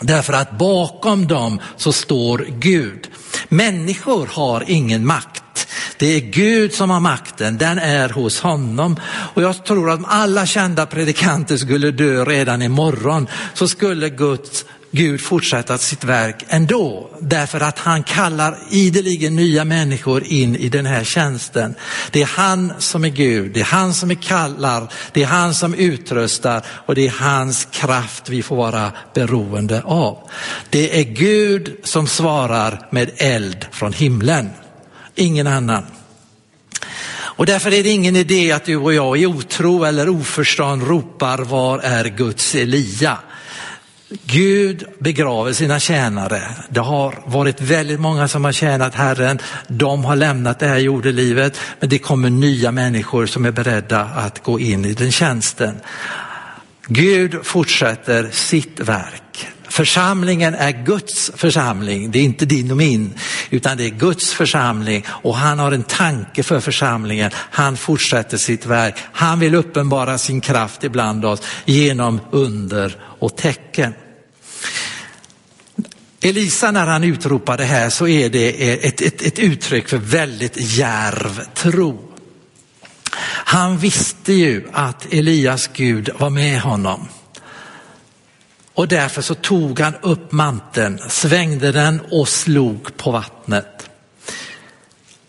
Därför 0.00 0.32
att 0.32 0.58
bakom 0.58 1.26
dem 1.26 1.60
så 1.76 1.92
står 1.92 2.46
Gud. 2.58 3.08
Människor 3.48 4.28
har 4.32 4.64
ingen 4.66 5.06
makt. 5.06 5.41
Det 5.98 6.16
är 6.16 6.20
Gud 6.20 6.74
som 6.74 6.90
har 6.90 7.00
makten, 7.00 7.58
den 7.58 7.78
är 7.78 8.08
hos 8.08 8.40
honom. 8.40 8.96
Och 9.34 9.42
jag 9.42 9.64
tror 9.64 9.90
att 9.90 9.98
om 9.98 10.06
alla 10.08 10.46
kända 10.46 10.86
predikanter 10.86 11.56
skulle 11.56 11.90
dö 11.90 12.24
redan 12.24 12.62
imorgon 12.62 13.26
så 13.54 13.68
skulle 13.68 14.08
Guds 14.08 14.64
Gud 14.94 15.20
fortsätta 15.20 15.78
sitt 15.78 16.04
verk 16.04 16.44
ändå, 16.48 17.10
därför 17.20 17.60
att 17.60 17.78
han 17.78 18.02
kallar 18.02 18.58
ideligen 18.70 19.36
nya 19.36 19.64
människor 19.64 20.24
in 20.24 20.56
i 20.56 20.68
den 20.68 20.86
här 20.86 21.04
tjänsten. 21.04 21.74
Det 22.10 22.22
är 22.22 22.26
han 22.26 22.72
som 22.78 23.04
är 23.04 23.08
Gud, 23.08 23.52
det 23.52 23.60
är 23.60 23.64
han 23.64 23.94
som 23.94 24.10
är 24.10 24.14
kallar, 24.14 24.92
det 25.12 25.22
är 25.22 25.26
han 25.26 25.54
som 25.54 25.74
utrustar. 25.74 26.62
Och 26.86 26.94
det 26.94 27.06
är 27.06 27.14
hans 27.20 27.68
kraft 27.70 28.28
vi 28.28 28.42
får 28.42 28.56
vara 28.56 28.92
beroende 29.14 29.82
av. 29.82 30.18
Det 30.70 31.00
är 31.00 31.04
Gud 31.04 31.76
som 31.84 32.06
svarar 32.06 32.88
med 32.90 33.10
eld 33.16 33.66
från 33.70 33.92
himlen 33.92 34.50
ingen 35.14 35.46
annan. 35.46 35.84
Och 37.34 37.46
därför 37.46 37.72
är 37.72 37.82
det 37.82 37.88
ingen 37.88 38.16
idé 38.16 38.52
att 38.52 38.64
du 38.64 38.76
och 38.76 38.94
jag 38.94 39.18
i 39.18 39.26
otro 39.26 39.84
eller 39.84 40.08
oförstånd 40.08 40.82
ropar 40.82 41.38
var 41.38 41.78
är 41.78 42.04
Guds 42.04 42.54
Elia? 42.54 43.18
Gud 44.24 44.84
begraver 44.98 45.52
sina 45.52 45.78
tjänare. 45.78 46.42
Det 46.68 46.80
har 46.80 47.22
varit 47.26 47.60
väldigt 47.60 48.00
många 48.00 48.28
som 48.28 48.44
har 48.44 48.52
tjänat 48.52 48.94
Herren. 48.94 49.38
De 49.68 50.04
har 50.04 50.16
lämnat 50.16 50.58
det 50.58 50.66
här 50.66 50.78
jordelivet, 50.78 51.60
men 51.80 51.88
det 51.88 51.98
kommer 51.98 52.30
nya 52.30 52.72
människor 52.72 53.26
som 53.26 53.44
är 53.44 53.50
beredda 53.50 54.00
att 54.00 54.42
gå 54.42 54.60
in 54.60 54.84
i 54.84 54.94
den 54.94 55.12
tjänsten. 55.12 55.80
Gud 56.86 57.46
fortsätter 57.46 58.30
sitt 58.30 58.80
verk. 58.80 59.48
Församlingen 59.68 60.54
är 60.54 60.84
Guds 60.84 61.30
församling, 61.34 62.10
det 62.10 62.18
är 62.18 62.22
inte 62.22 62.46
din 62.46 62.70
och 62.70 62.76
min, 62.76 63.14
utan 63.50 63.76
det 63.76 63.84
är 63.84 63.90
Guds 63.90 64.32
församling 64.32 65.04
och 65.08 65.36
han 65.36 65.58
har 65.58 65.72
en 65.72 65.82
tanke 65.82 66.42
för 66.42 66.60
församlingen. 66.60 67.30
Han 67.34 67.76
fortsätter 67.76 68.36
sitt 68.36 68.66
verk. 68.66 68.94
Han 69.12 69.40
vill 69.40 69.54
uppenbara 69.54 70.18
sin 70.18 70.40
kraft 70.40 70.84
ibland 70.84 71.24
oss 71.24 71.42
genom 71.64 72.20
under 72.30 72.96
och 73.18 73.36
tecken. 73.36 73.94
Elisa 76.20 76.70
när 76.70 76.86
han 76.86 77.04
utropar 77.04 77.56
det 77.56 77.64
här 77.64 77.90
så 77.90 78.08
är 78.08 78.28
det 78.28 78.72
ett, 78.86 79.00
ett, 79.00 79.22
ett 79.22 79.38
uttryck 79.38 79.88
för 79.88 79.96
väldigt 79.98 80.56
järv 80.56 81.40
tro. 81.54 82.11
Han 83.44 83.78
visste 83.78 84.32
ju 84.32 84.68
att 84.72 85.12
Elias 85.12 85.70
Gud 85.72 86.10
var 86.18 86.30
med 86.30 86.60
honom. 86.60 87.08
Och 88.74 88.88
därför 88.88 89.22
så 89.22 89.34
tog 89.34 89.80
han 89.80 89.94
upp 90.02 90.32
manteln, 90.32 90.98
svängde 91.08 91.72
den 91.72 92.00
och 92.10 92.28
slog 92.28 92.96
på 92.96 93.10
vattnet. 93.10 93.90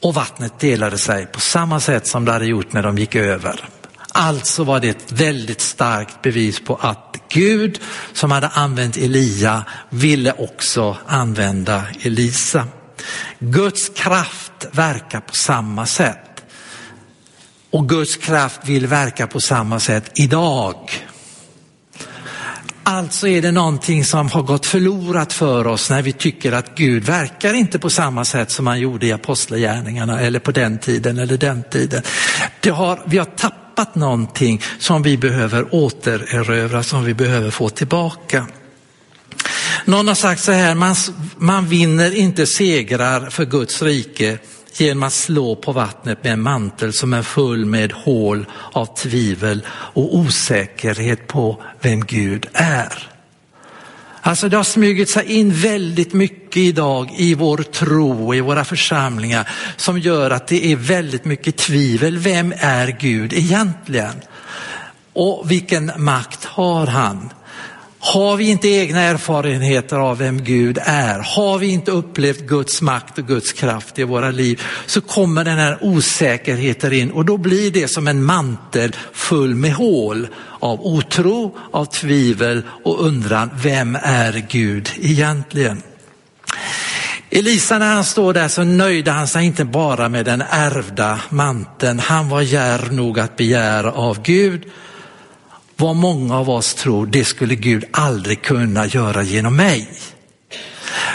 Och 0.01 0.13
vattnet 0.13 0.59
delade 0.59 0.97
sig 0.97 1.25
på 1.25 1.39
samma 1.39 1.79
sätt 1.79 2.07
som 2.07 2.25
det 2.25 2.31
hade 2.31 2.45
gjort 2.45 2.73
när 2.73 2.83
de 2.83 2.97
gick 2.97 3.15
över. 3.15 3.65
Alltså 4.11 4.63
var 4.63 4.79
det 4.79 4.89
ett 4.89 5.11
väldigt 5.11 5.61
starkt 5.61 6.21
bevis 6.21 6.59
på 6.59 6.75
att 6.75 7.17
Gud 7.29 7.79
som 8.13 8.31
hade 8.31 8.47
använt 8.47 8.97
Elia 8.97 9.63
ville 9.89 10.33
också 10.33 10.97
använda 11.07 11.83
Elisa. 12.01 12.67
Guds 13.39 13.89
kraft 13.89 14.67
verkar 14.71 15.19
på 15.19 15.35
samma 15.35 15.85
sätt. 15.85 16.32
Och 17.74 17.89
Guds 17.89 18.15
kraft 18.18 18.60
vill 18.65 18.88
verka 18.88 19.27
på 19.27 19.42
samma 19.42 19.80
sätt 19.80 20.12
idag. 20.15 20.75
Alltså 22.84 23.27
är 23.27 23.42
det 23.42 23.51
någonting 23.51 24.06
som 24.06 24.30
har 24.30 24.42
gått 24.42 24.65
förlorat 24.65 25.34
för 25.34 25.68
oss 25.68 25.89
när 25.89 26.01
vi 26.01 26.13
tycker 26.13 26.51
att 26.51 26.75
Gud 26.75 27.03
verkar 27.03 27.53
inte 27.53 27.80
på 27.80 27.89
samma 27.89 28.25
sätt 28.25 28.51
som 28.51 28.68
han 28.68 28.80
gjorde 28.80 29.06
i 29.06 29.12
apostlagärningarna 29.12 30.20
eller 30.20 30.39
på 30.39 30.51
den 30.51 30.77
tiden 30.77 31.18
eller 31.18 31.38
den 31.38 31.63
tiden. 31.63 32.03
Det 32.60 32.70
har, 32.70 33.03
vi 33.06 33.18
har 33.18 33.25
tappat 33.25 33.96
någonting 33.96 34.62
som 34.80 35.03
vi 35.03 35.18
behöver 35.18 35.75
återerövra, 35.75 36.84
som 36.84 37.03
vi 37.03 37.13
behöver 37.13 37.51
få 37.51 37.70
tillbaka. 37.70 38.48
Någon 39.86 40.08
har 40.08 40.15
sagt 40.15 40.44
så 40.44 40.51
här, 40.51 40.75
man, 40.75 40.96
man 41.38 41.68
vinner 41.68 42.15
inte 42.15 42.46
segrar 42.46 43.30
för 43.30 43.46
Guds 43.46 43.82
rike 43.82 44.38
genom 44.74 45.03
att 45.03 45.13
slå 45.13 45.56
på 45.56 45.72
vattnet 45.72 46.24
med 46.24 46.34
en 46.34 46.42
mantel 46.42 46.94
som 46.94 47.13
är 47.13 47.22
full 47.22 47.65
med 47.65 47.92
hål 47.92 48.46
av 48.72 48.86
tvivel 48.98 49.65
och 49.70 50.18
osäkerhet 50.18 51.27
på 51.27 51.63
vem 51.82 52.06
Gud 52.06 52.48
är. 52.53 53.10
Alltså 54.25 54.50
det 54.50 54.58
har 54.58 54.63
smugit 54.63 55.10
sig 55.10 55.25
in 55.25 55.53
väldigt 55.53 56.13
mycket 56.13 56.58
idag 56.58 57.13
i 57.18 57.34
vår 57.34 57.58
tro 57.58 58.27
och 58.27 58.36
i 58.36 58.42
våra 58.42 58.65
församlingar 58.65 59.50
som 59.77 60.00
gör 60.00 60.32
att 60.32 60.48
det 60.48 60.72
är 60.72 60.75
väldigt 60.75 61.25
mycket 61.25 61.58
tvivel. 61.58 62.18
Vem 62.18 62.53
är 62.58 62.88
Gud 63.00 63.34
egentligen? 63.34 64.22
Och 65.13 65.51
vilken 65.51 65.92
makt 65.98 66.46
har 66.46 66.88
han? 66.88 67.30
Har 68.05 68.38
vi 68.38 68.50
inte 68.50 68.67
egna 68.67 69.01
erfarenheter 69.01 69.98
av 69.98 70.17
vem 70.17 70.43
Gud 70.43 70.79
är, 70.81 71.19
har 71.19 71.57
vi 71.57 71.67
inte 71.67 71.91
upplevt 71.91 72.39
Guds 72.39 72.81
makt 72.81 73.17
och 73.17 73.27
Guds 73.27 73.53
kraft 73.53 74.00
i 74.00 74.03
våra 74.03 74.31
liv? 74.31 74.62
Så 74.86 75.01
kommer 75.01 75.43
den 75.43 75.57
här 75.57 75.77
osäkerheten 75.81 76.93
in 76.93 77.12
och 77.12 77.25
då 77.25 77.38
blir 77.38 77.72
det 77.72 77.88
som 77.88 78.07
en 78.07 78.24
mantel 78.24 78.95
full 79.13 79.55
med 79.55 79.74
hål 79.74 80.27
av 80.60 80.86
otro, 80.86 81.57
av 81.72 81.86
tvivel 81.86 82.62
och 82.83 83.05
undran, 83.05 83.50
vem 83.63 83.98
är 84.01 84.45
Gud 84.50 84.89
egentligen? 85.01 85.81
Elisa 87.29 87.77
när 87.77 87.93
han 87.93 88.03
står 88.03 88.33
där 88.33 88.48
så 88.48 88.63
nöjde 88.63 89.12
han 89.12 89.27
sig 89.27 89.45
inte 89.45 89.65
bara 89.65 90.10
med 90.10 90.25
den 90.25 90.43
ärvda 90.50 91.19
manteln, 91.29 92.00
han 92.00 92.29
var 92.29 92.41
djärv 92.41 92.93
nog 92.93 93.19
att 93.19 93.38
begära 93.38 93.91
av 93.91 94.22
Gud 94.22 94.63
vad 95.77 95.96
många 95.96 96.38
av 96.38 96.50
oss 96.50 96.74
tror, 96.74 97.06
det 97.06 97.25
skulle 97.25 97.56
Gud 97.56 97.84
aldrig 97.92 98.42
kunna 98.42 98.86
göra 98.86 99.24
genom 99.24 99.56
mig. 99.56 99.88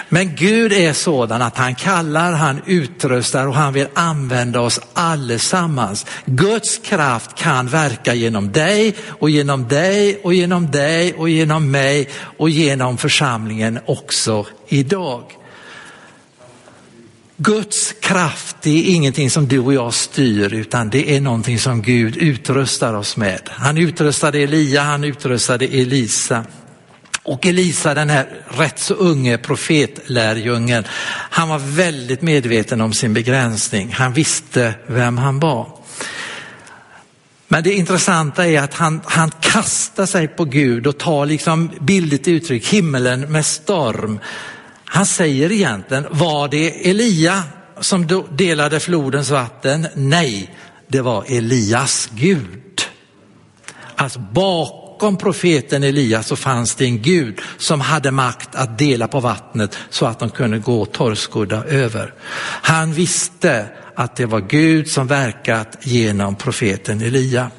Men 0.09 0.35
Gud 0.35 0.73
är 0.73 0.93
sådan 0.93 1.43
att 1.43 1.57
han 1.57 1.75
kallar, 1.75 2.33
han 2.33 2.63
utrustar 2.67 3.47
och 3.47 3.55
han 3.55 3.73
vill 3.73 3.89
använda 3.95 4.61
oss 4.61 4.81
allesammans. 4.93 6.07
Guds 6.25 6.79
kraft 6.79 7.35
kan 7.35 7.67
verka 7.67 8.15
genom 8.15 8.53
dig 8.53 8.95
och 9.09 9.31
genom 9.31 9.69
dig 9.69 10.21
och 10.23 10.35
genom 10.35 10.71
dig 10.71 11.15
och 11.15 11.29
genom 11.29 11.71
mig 11.71 12.09
och 12.39 12.51
genom 12.51 12.99
församlingen 12.99 13.79
också 13.87 14.47
idag. 14.69 15.38
Guds 17.41 17.95
kraft 18.01 18.57
det 18.63 18.71
är 18.71 18.95
ingenting 18.95 19.31
som 19.31 19.49
du 19.49 19.59
och 19.59 19.75
jag 19.75 19.95
styr 19.95 20.55
utan 20.55 20.91
det 20.91 21.17
är 21.17 21.21
någonting 21.21 21.59
som 21.59 21.83
Gud 21.83 22.17
utrustar 22.17 22.95
oss 22.95 23.17
med. 23.17 23.41
Han 23.51 23.79
utrustade 23.79 24.39
Elia, 24.39 24.83
han 24.83 25.05
utrustade 25.05 25.65
Elisa. 25.65 26.45
Och 27.23 27.47
Elisa, 27.47 27.95
den 27.95 28.11
här 28.11 28.29
rätt 28.49 28.79
så 28.79 28.95
unge 28.95 29.39
profetlärjungen, 29.39 30.85
han 31.31 31.49
var 31.49 31.59
väldigt 31.59 32.23
medveten 32.23 32.81
om 32.81 32.93
sin 32.93 33.15
begränsning. 33.15 33.93
Han 33.93 34.13
visste 34.13 34.75
vem 34.87 35.19
han 35.19 35.41
var. 35.41 35.69
Men 37.49 37.63
det 37.63 37.73
intressanta 37.73 38.47
är 38.47 38.61
att 38.61 38.75
han, 38.75 39.01
han 39.05 39.31
kastar 39.41 40.07
sig 40.07 40.29
på 40.29 40.45
Gud 40.45 40.87
och 40.87 40.99
tar 40.99 41.27
liksom 41.27 41.71
bildligt 41.81 42.29
uttryck 42.29 42.67
himmelen 42.67 43.21
med 43.21 43.47
storm. 43.47 44.21
Han 44.91 45.07
säger 45.07 45.53
egentligen, 45.53 46.07
var 46.11 46.49
det 46.49 46.91
Elia 46.91 47.43
som 47.81 48.25
delade 48.31 48.81
flodens 48.81 49.31
vatten? 49.31 49.87
Nej, 49.95 50.55
det 50.89 51.01
var 51.01 51.25
Elias 51.29 52.09
Gud. 52.13 52.83
Alltså 53.97 54.19
bakom 54.19 55.17
profeten 55.17 55.83
Elias 55.83 56.27
så 56.27 56.37
fanns 56.37 56.75
det 56.75 56.85
en 56.85 57.03
Gud 57.03 57.41
som 57.59 57.81
hade 57.81 58.11
makt 58.11 58.55
att 58.55 58.79
dela 58.79 59.09
på 59.09 59.21
vattnet 59.21 59.79
så 59.91 60.07
att 60.07 60.19
de 60.19 60.31
kunde 60.31 60.59
gå 60.59 60.85
torrskodda 60.85 61.65
över. 61.65 62.15
Han 62.63 62.93
visste 62.93 63.67
att 63.95 64.17
det 64.17 64.27
var 64.27 64.41
Gud 64.41 64.89
som 64.89 65.07
verkat 65.07 65.79
genom 65.83 66.35
profeten 66.35 67.01
Elia. 67.01 67.51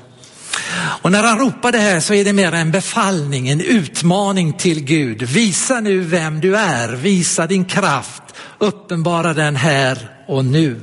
Och 1.01 1.11
när 1.11 1.23
han 1.23 1.39
ropar 1.39 1.71
det 1.71 1.77
här 1.77 1.99
så 1.99 2.13
är 2.13 2.25
det 2.25 2.33
mer 2.33 2.51
en 2.51 2.71
befallning, 2.71 3.49
en 3.49 3.61
utmaning 3.61 4.53
till 4.53 4.83
Gud. 4.83 5.21
Visa 5.21 5.79
nu 5.79 5.99
vem 5.99 6.39
du 6.39 6.57
är, 6.57 6.95
visa 6.95 7.47
din 7.47 7.65
kraft, 7.65 8.23
uppenbara 8.57 9.33
den 9.33 9.55
här 9.55 10.09
och 10.27 10.45
nu. 10.45 10.79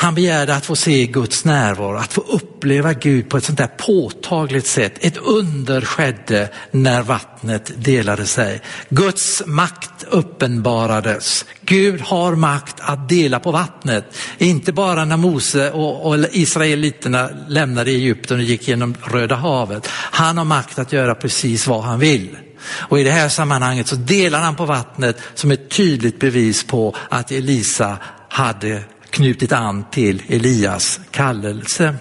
Han 0.00 0.14
begärde 0.14 0.54
att 0.54 0.66
få 0.66 0.76
se 0.76 1.06
Guds 1.06 1.44
närvaro, 1.44 1.96
att 1.96 2.12
få 2.12 2.20
uppleva 2.20 2.92
Gud 2.92 3.28
på 3.28 3.36
ett 3.36 3.44
sånt 3.44 3.58
där 3.58 3.66
påtagligt 3.66 4.66
sätt. 4.66 4.94
Ett 5.00 5.16
under 5.16 5.80
skedde 5.80 6.48
när 6.70 7.02
vattnet 7.02 7.72
delade 7.84 8.26
sig. 8.26 8.60
Guds 8.88 9.42
makt 9.46 10.04
uppenbarades. 10.10 11.44
Gud 11.60 12.00
har 12.00 12.34
makt 12.34 12.76
att 12.80 13.08
dela 13.08 13.40
på 13.40 13.50
vattnet. 13.50 14.16
Inte 14.38 14.72
bara 14.72 15.04
när 15.04 15.16
Mose 15.16 15.70
och, 15.70 16.06
och 16.06 16.16
israeliterna 16.32 17.30
lämnade 17.48 17.90
Egypten 17.90 18.36
och 18.36 18.42
gick 18.42 18.68
genom 18.68 18.94
Röda 19.02 19.34
havet. 19.34 19.86
Han 19.92 20.38
har 20.38 20.44
makt 20.44 20.78
att 20.78 20.92
göra 20.92 21.14
precis 21.14 21.66
vad 21.66 21.82
han 21.82 21.98
vill. 21.98 22.36
Och 22.62 23.00
i 23.00 23.04
det 23.04 23.12
här 23.12 23.28
sammanhanget 23.28 23.86
så 23.86 23.96
delar 23.96 24.40
han 24.40 24.56
på 24.56 24.64
vattnet 24.64 25.18
som 25.34 25.50
ett 25.50 25.70
tydligt 25.70 26.20
bevis 26.20 26.66
på 26.66 26.96
att 27.08 27.30
Elisa 27.30 27.98
hade 28.28 28.82
knutit 29.10 29.52
an 29.52 29.84
till 29.90 30.22
Elias 30.28 31.00
kallelse. 31.10 31.94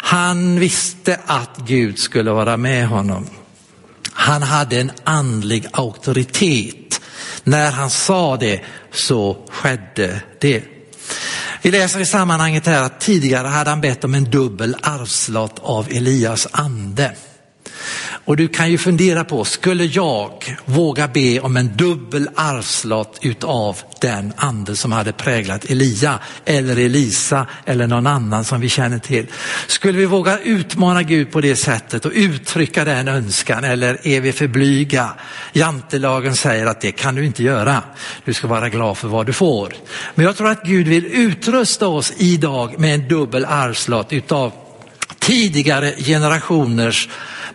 Han 0.00 0.60
visste 0.60 1.20
att 1.26 1.56
Gud 1.66 1.98
skulle 1.98 2.30
vara 2.30 2.56
med 2.56 2.88
honom. 2.88 3.26
Han 4.12 4.42
hade 4.42 4.80
en 4.80 4.90
andlig 5.04 5.66
auktoritet. 5.72 7.00
När 7.44 7.70
han 7.70 7.90
sa 7.90 8.36
det 8.36 8.60
så 8.92 9.46
skedde 9.50 10.20
det. 10.40 10.64
Vi 11.62 11.70
läser 11.70 12.00
i 12.00 12.06
sammanhanget 12.06 12.66
här 12.66 12.82
att 12.82 13.00
tidigare 13.00 13.48
hade 13.48 13.70
han 13.70 13.80
bett 13.80 14.04
om 14.04 14.14
en 14.14 14.30
dubbel 14.30 14.76
arvslott 14.82 15.58
av 15.58 15.88
Elias 15.90 16.48
ande. 16.52 17.12
Och 18.28 18.36
du 18.36 18.48
kan 18.48 18.70
ju 18.70 18.78
fundera 18.78 19.24
på, 19.24 19.44
skulle 19.44 19.84
jag 19.84 20.56
våga 20.64 21.08
be 21.08 21.40
om 21.40 21.56
en 21.56 21.76
dubbel 21.76 22.28
arvslott 22.34 23.18
utav 23.22 23.78
den 24.00 24.32
ande 24.36 24.76
som 24.76 24.92
hade 24.92 25.12
präglat 25.12 25.64
Elia 25.64 26.18
eller 26.44 26.76
Elisa 26.76 27.46
eller 27.64 27.86
någon 27.86 28.06
annan 28.06 28.44
som 28.44 28.60
vi 28.60 28.68
känner 28.68 28.98
till? 28.98 29.26
Skulle 29.66 29.98
vi 29.98 30.06
våga 30.06 30.38
utmana 30.38 31.02
Gud 31.02 31.30
på 31.30 31.40
det 31.40 31.56
sättet 31.56 32.04
och 32.04 32.12
uttrycka 32.14 32.84
den 32.84 33.08
önskan 33.08 33.64
eller 33.64 34.06
är 34.06 34.20
vi 34.20 34.32
för 34.32 34.46
blyga? 34.46 35.10
Jantelagen 35.52 36.36
säger 36.36 36.66
att 36.66 36.80
det 36.80 36.92
kan 36.92 37.14
du 37.14 37.26
inte 37.26 37.42
göra. 37.42 37.82
Du 38.24 38.34
ska 38.34 38.46
vara 38.46 38.68
glad 38.68 38.98
för 38.98 39.08
vad 39.08 39.26
du 39.26 39.32
får. 39.32 39.74
Men 40.14 40.26
jag 40.26 40.36
tror 40.36 40.48
att 40.48 40.62
Gud 40.62 40.88
vill 40.88 41.06
utrusta 41.06 41.88
oss 41.88 42.12
idag 42.16 42.78
med 42.78 42.94
en 42.94 43.08
dubbel 43.08 43.44
arvslott 43.44 44.12
utav 44.12 44.52
tidigare 45.18 45.92
generationers 45.98 47.08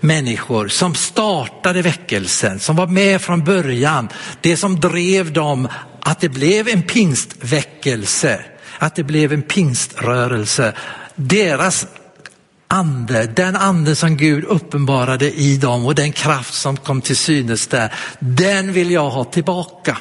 människor 0.04 0.68
som 0.68 0.96
startade 0.96 1.82
väckelsen, 1.82 2.60
som 2.60 2.76
var 2.76 2.88
med 2.88 3.22
från 3.22 3.44
början. 3.44 4.10
Det 4.42 4.58
som 4.58 4.80
drev 4.80 5.34
dem 5.34 5.68
att 6.00 6.20
det 6.20 6.30
blev 6.30 6.68
en 6.68 6.84
pingstväckelse, 6.84 8.46
att 8.80 8.96
det 8.96 9.04
blev 9.04 9.34
en 9.34 9.42
pingströrelse. 9.42 10.74
Deras 11.16 11.88
ande, 12.68 13.26
den 13.36 13.56
ande 13.56 13.96
som 13.96 14.18
Gud 14.18 14.44
uppenbarade 14.44 15.32
i 15.32 15.58
dem 15.58 15.86
och 15.86 15.96
den 15.96 16.12
kraft 16.12 16.54
som 16.54 16.78
kom 16.78 17.02
till 17.02 17.18
synes 17.18 17.68
där, 17.68 17.94
den 18.20 18.74
vill 18.74 18.92
jag 18.92 19.10
ha 19.10 19.24
tillbaka. 19.24 19.98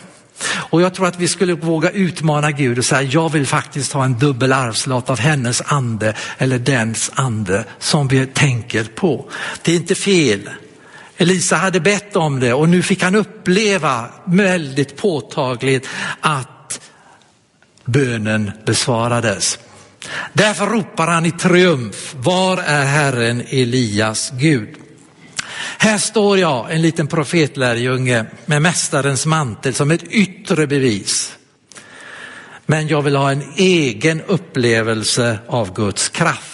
Och 0.48 0.82
jag 0.82 0.94
tror 0.94 1.06
att 1.06 1.18
vi 1.18 1.28
skulle 1.28 1.54
våga 1.54 1.90
utmana 1.90 2.50
Gud 2.50 2.78
och 2.78 2.84
säga, 2.84 3.02
jag 3.02 3.32
vill 3.32 3.46
faktiskt 3.46 3.92
ha 3.92 4.04
en 4.04 4.18
dubbel 4.18 4.52
arvslott 4.52 5.10
av 5.10 5.18
hennes 5.18 5.62
ande 5.66 6.14
eller 6.38 6.58
dens 6.58 7.10
ande 7.14 7.64
som 7.78 8.08
vi 8.08 8.26
tänker 8.26 8.84
på. 8.84 9.30
Det 9.62 9.72
är 9.72 9.76
inte 9.76 9.94
fel. 9.94 10.50
Elisa 11.16 11.56
hade 11.56 11.80
bett 11.80 12.16
om 12.16 12.40
det 12.40 12.52
och 12.52 12.68
nu 12.68 12.82
fick 12.82 13.02
han 13.02 13.14
uppleva 13.14 14.06
väldigt 14.24 14.96
påtagligt 14.96 15.88
att 16.20 16.80
bönen 17.84 18.50
besvarades. 18.66 19.58
Därför 20.32 20.66
ropar 20.66 21.06
han 21.06 21.26
i 21.26 21.30
triumf, 21.30 22.14
var 22.18 22.56
är 22.56 22.84
Herren 22.84 23.42
Elias 23.48 24.32
Gud? 24.34 24.68
Här 25.82 25.98
står 25.98 26.38
jag, 26.38 26.74
en 26.74 26.82
liten 26.82 27.06
profetlärjunge 27.06 28.24
med 28.46 28.62
mästarens 28.62 29.26
mantel 29.26 29.74
som 29.74 29.90
ett 29.90 30.02
yttre 30.02 30.66
bevis. 30.66 31.36
Men 32.66 32.88
jag 32.88 33.02
vill 33.02 33.16
ha 33.16 33.32
en 33.32 33.42
egen 33.56 34.20
upplevelse 34.20 35.38
av 35.46 35.74
Guds 35.74 36.08
kraft. 36.08 36.51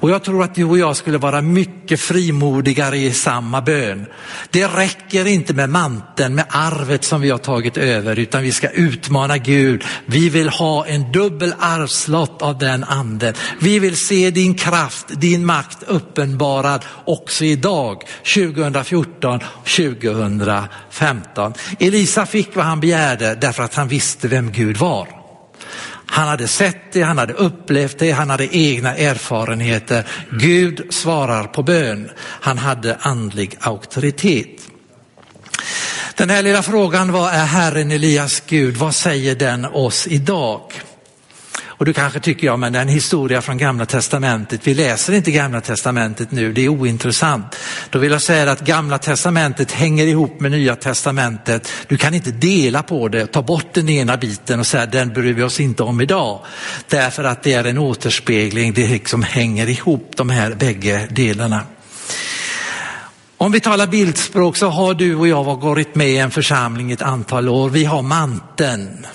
Och 0.00 0.10
jag 0.10 0.24
tror 0.24 0.42
att 0.42 0.54
du 0.54 0.64
och 0.64 0.78
jag 0.78 0.96
skulle 0.96 1.18
vara 1.18 1.42
mycket 1.42 2.00
frimodigare 2.00 2.98
i 2.98 3.12
samma 3.12 3.60
bön. 3.60 4.06
Det 4.50 4.66
räcker 4.66 5.26
inte 5.26 5.54
med 5.54 5.70
manteln, 5.70 6.34
med 6.34 6.44
arvet 6.48 7.04
som 7.04 7.20
vi 7.20 7.30
har 7.30 7.38
tagit 7.38 7.76
över, 7.76 8.18
utan 8.18 8.42
vi 8.42 8.52
ska 8.52 8.68
utmana 8.68 9.38
Gud. 9.38 9.84
Vi 10.06 10.28
vill 10.28 10.48
ha 10.48 10.86
en 10.86 11.12
dubbel 11.12 11.54
arvslott 11.58 12.42
av 12.42 12.58
den 12.58 12.84
anden. 12.84 13.34
Vi 13.58 13.78
vill 13.78 13.96
se 13.96 14.30
din 14.30 14.54
kraft, 14.54 15.06
din 15.08 15.46
makt 15.46 15.82
uppenbarad 15.86 16.84
också 17.04 17.44
idag, 17.44 18.02
2014, 18.34 19.40
2015. 19.76 21.54
Elisa 21.78 22.26
fick 22.26 22.56
vad 22.56 22.64
han 22.64 22.80
begärde 22.80 23.34
därför 23.40 23.62
att 23.62 23.74
han 23.74 23.88
visste 23.88 24.28
vem 24.28 24.52
Gud 24.52 24.76
var. 24.76 25.19
Han 26.10 26.28
hade 26.28 26.48
sett 26.48 26.92
det, 26.92 27.02
han 27.02 27.18
hade 27.18 27.32
upplevt 27.32 27.98
det, 27.98 28.10
han 28.10 28.30
hade 28.30 28.56
egna 28.56 28.96
erfarenheter. 28.96 30.06
Gud 30.30 30.86
svarar 30.90 31.44
på 31.44 31.62
bön. 31.62 32.10
Han 32.18 32.58
hade 32.58 32.96
andlig 33.00 33.56
auktoritet. 33.60 34.60
Den 36.16 36.30
här 36.30 36.42
lilla 36.42 36.62
frågan, 36.62 37.12
vad 37.12 37.34
är 37.34 37.44
Herren 37.44 37.90
Elias 37.90 38.42
Gud? 38.46 38.76
Vad 38.76 38.94
säger 38.94 39.34
den 39.34 39.64
oss 39.64 40.06
idag? 40.06 40.60
Och 41.80 41.86
du 41.86 41.92
kanske 41.92 42.20
tycker, 42.20 42.46
ja 42.46 42.56
men 42.56 42.72
det 42.72 42.78
är 42.78 42.82
en 42.82 42.88
historia 42.88 43.42
från 43.42 43.58
gamla 43.58 43.86
testamentet. 43.86 44.66
Vi 44.66 44.74
läser 44.74 45.12
inte 45.12 45.30
gamla 45.30 45.60
testamentet 45.60 46.30
nu, 46.30 46.52
det 46.52 46.64
är 46.64 46.68
ointressant. 46.68 47.56
Då 47.90 47.98
vill 47.98 48.12
jag 48.12 48.22
säga 48.22 48.52
att 48.52 48.60
gamla 48.60 48.98
testamentet 48.98 49.72
hänger 49.72 50.06
ihop 50.06 50.40
med 50.40 50.50
nya 50.50 50.76
testamentet. 50.76 51.72
Du 51.88 51.96
kan 51.96 52.14
inte 52.14 52.30
dela 52.30 52.82
på 52.82 53.08
det, 53.08 53.26
ta 53.26 53.42
bort 53.42 53.74
den 53.74 53.88
ena 53.88 54.16
biten 54.16 54.60
och 54.60 54.66
säga 54.66 54.86
den 54.86 55.08
bryr 55.08 55.32
vi 55.32 55.42
oss 55.42 55.60
inte 55.60 55.82
om 55.82 56.00
idag. 56.00 56.40
Därför 56.88 57.24
att 57.24 57.42
det 57.42 57.52
är 57.52 57.64
en 57.64 57.78
återspegling, 57.78 58.72
det 58.72 58.88
liksom 58.88 59.22
hänger 59.22 59.68
ihop 59.68 60.12
de 60.16 60.30
här 60.30 60.54
bägge 60.54 61.08
delarna. 61.10 61.60
Om 63.36 63.52
vi 63.52 63.60
talar 63.60 63.86
bildspråk 63.86 64.56
så 64.56 64.68
har 64.68 64.94
du 64.94 65.14
och 65.14 65.28
jag 65.28 65.44
varit 65.44 65.94
med 65.94 66.10
i 66.10 66.18
en 66.18 66.30
församling 66.30 66.92
ett 66.92 67.02
antal 67.02 67.48
år. 67.48 67.70
Vi 67.70 67.84
har 67.84 68.02
manteln. 68.02 69.06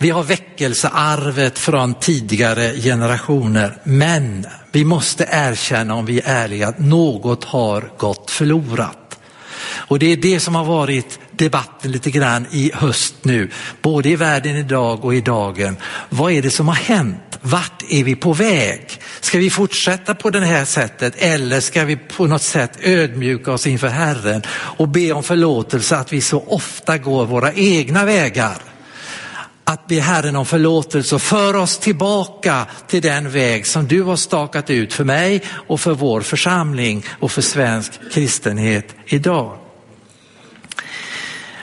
Vi 0.00 0.10
har 0.10 0.22
väckelsearvet 0.22 1.58
från 1.58 1.94
tidigare 1.94 2.72
generationer, 2.80 3.78
men 3.84 4.46
vi 4.72 4.84
måste 4.84 5.28
erkänna 5.30 5.94
om 5.94 6.06
vi 6.06 6.20
är 6.20 6.44
ärliga 6.44 6.68
att 6.68 6.78
något 6.78 7.44
har 7.44 7.90
gått 7.98 8.30
förlorat. 8.30 9.18
Och 9.64 9.98
det 9.98 10.12
är 10.12 10.16
det 10.16 10.40
som 10.40 10.54
har 10.54 10.64
varit 10.64 11.18
debatten 11.32 11.92
lite 11.92 12.10
grann 12.10 12.46
i 12.50 12.70
höst 12.74 13.14
nu, 13.22 13.50
både 13.82 14.08
i 14.08 14.16
världen 14.16 14.56
idag 14.56 15.04
och 15.04 15.14
i 15.14 15.20
dagen. 15.20 15.76
Vad 16.08 16.32
är 16.32 16.42
det 16.42 16.50
som 16.50 16.68
har 16.68 16.74
hänt? 16.74 17.38
Vart 17.40 17.82
är 17.90 18.04
vi 18.04 18.14
på 18.14 18.32
väg? 18.32 19.00
Ska 19.20 19.38
vi 19.38 19.50
fortsätta 19.50 20.14
på 20.14 20.30
det 20.30 20.40
här 20.40 20.64
sättet 20.64 21.14
eller 21.16 21.60
ska 21.60 21.84
vi 21.84 21.96
på 21.96 22.26
något 22.26 22.42
sätt 22.42 22.78
ödmjuka 22.82 23.52
oss 23.52 23.66
inför 23.66 23.88
Herren 23.88 24.42
och 24.50 24.88
be 24.88 25.12
om 25.12 25.22
förlåtelse 25.22 25.96
att 25.96 26.12
vi 26.12 26.20
så 26.20 26.44
ofta 26.46 26.98
går 26.98 27.26
våra 27.26 27.52
egna 27.52 28.04
vägar? 28.04 28.67
Att 29.68 29.86
be 29.86 30.00
Herren 30.00 30.36
om 30.36 30.46
förlåtelse 30.46 31.14
och 31.14 31.22
för 31.22 31.56
oss 31.56 31.78
tillbaka 31.78 32.66
till 32.86 33.02
den 33.02 33.30
väg 33.30 33.66
som 33.66 33.86
du 33.86 34.02
har 34.02 34.16
stakat 34.16 34.70
ut 34.70 34.92
för 34.92 35.04
mig 35.04 35.42
och 35.48 35.80
för 35.80 35.94
vår 35.94 36.20
församling 36.20 37.04
och 37.20 37.32
för 37.32 37.42
svensk 37.42 37.92
kristenhet 38.12 38.94
idag. 39.06 39.58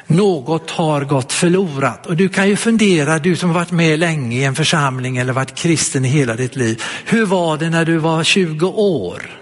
Något 0.08 0.72
har 0.72 1.02
gått 1.02 1.34
förlorat 1.34 2.06
och 2.06 2.16
du 2.16 2.30
kan 2.30 2.50
ju 2.50 2.56
fundera, 2.56 3.20
du 3.20 3.36
som 3.36 3.50
har 3.50 3.56
varit 3.60 3.72
med 3.72 4.00
länge 4.00 4.40
i 4.40 4.44
en 4.44 4.56
församling 4.56 5.18
eller 5.18 5.34
varit 5.34 5.56
kristen 5.56 6.06
i 6.06 6.08
hela 6.08 6.36
ditt 6.36 6.56
liv. 6.56 6.84
Hur 7.06 7.26
var 7.26 7.58
det 7.58 7.70
när 7.70 7.86
du 7.86 7.98
var 7.98 8.24
20 8.24 8.68
år? 8.68 9.40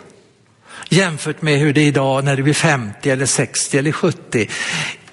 Jämfört 0.89 1.41
med 1.41 1.59
hur 1.59 1.73
det 1.73 1.81
är 1.81 1.87
idag 1.87 2.23
när 2.23 2.35
du 2.35 2.49
är 2.49 2.53
50 2.53 3.09
eller 3.09 3.25
60 3.25 3.77
eller 3.77 3.91
70. 3.91 4.49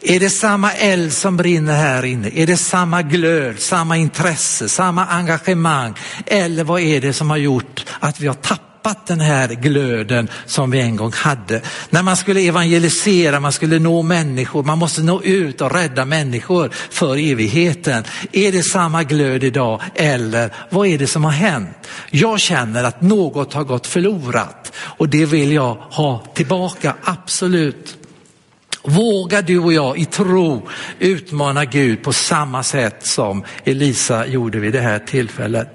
Är 0.02 0.20
det 0.20 0.30
samma 0.30 0.72
eld 0.72 1.12
som 1.12 1.36
brinner 1.36 1.76
här 1.76 2.04
inne? 2.04 2.30
Är 2.34 2.46
det 2.46 2.56
samma 2.56 3.02
glöd, 3.02 3.60
samma 3.60 3.96
intresse, 3.96 4.68
samma 4.68 5.06
engagemang? 5.06 5.94
Eller 6.26 6.64
vad 6.64 6.80
är 6.80 7.00
det 7.00 7.12
som 7.12 7.30
har 7.30 7.36
gjort 7.36 7.86
att 8.00 8.20
vi 8.20 8.26
har 8.26 8.34
tappat 8.34 9.06
den 9.06 9.20
här 9.20 9.48
glöden 9.48 10.28
som 10.46 10.70
vi 10.70 10.80
en 10.80 10.96
gång 10.96 11.12
hade? 11.12 11.60
När 11.90 12.02
man 12.02 12.16
skulle 12.16 12.40
evangelisera, 12.40 13.40
man 13.40 13.52
skulle 13.52 13.78
nå 13.78 14.02
människor, 14.02 14.62
man 14.62 14.78
måste 14.78 15.02
nå 15.02 15.22
ut 15.22 15.60
och 15.60 15.72
rädda 15.72 16.04
människor 16.04 16.70
för 16.90 17.30
evigheten. 17.32 18.04
Är 18.32 18.52
det 18.52 18.62
samma 18.62 19.02
glöd 19.02 19.44
idag 19.44 19.80
eller 19.94 20.54
vad 20.70 20.86
är 20.86 20.98
det 20.98 21.06
som 21.06 21.24
har 21.24 21.30
hänt? 21.30 21.88
Jag 22.10 22.40
känner 22.40 22.84
att 22.84 23.02
något 23.02 23.52
har 23.52 23.64
gått 23.64 23.86
förlorat 23.86 24.72
och 24.76 25.08
det 25.08 25.26
vill 25.26 25.52
jag 25.52 25.74
ha 25.74 26.24
tillbaka, 26.34 26.94
absolut. 27.04 27.96
Vågar 28.82 29.42
du 29.42 29.58
och 29.58 29.72
jag 29.72 29.98
i 29.98 30.04
tro 30.04 30.68
utmana 30.98 31.64
Gud 31.64 32.02
på 32.02 32.12
samma 32.12 32.62
sätt 32.62 33.06
som 33.06 33.44
Elisa 33.64 34.26
gjorde 34.26 34.58
vid 34.58 34.72
det 34.72 34.80
här 34.80 34.98
tillfället? 34.98 35.68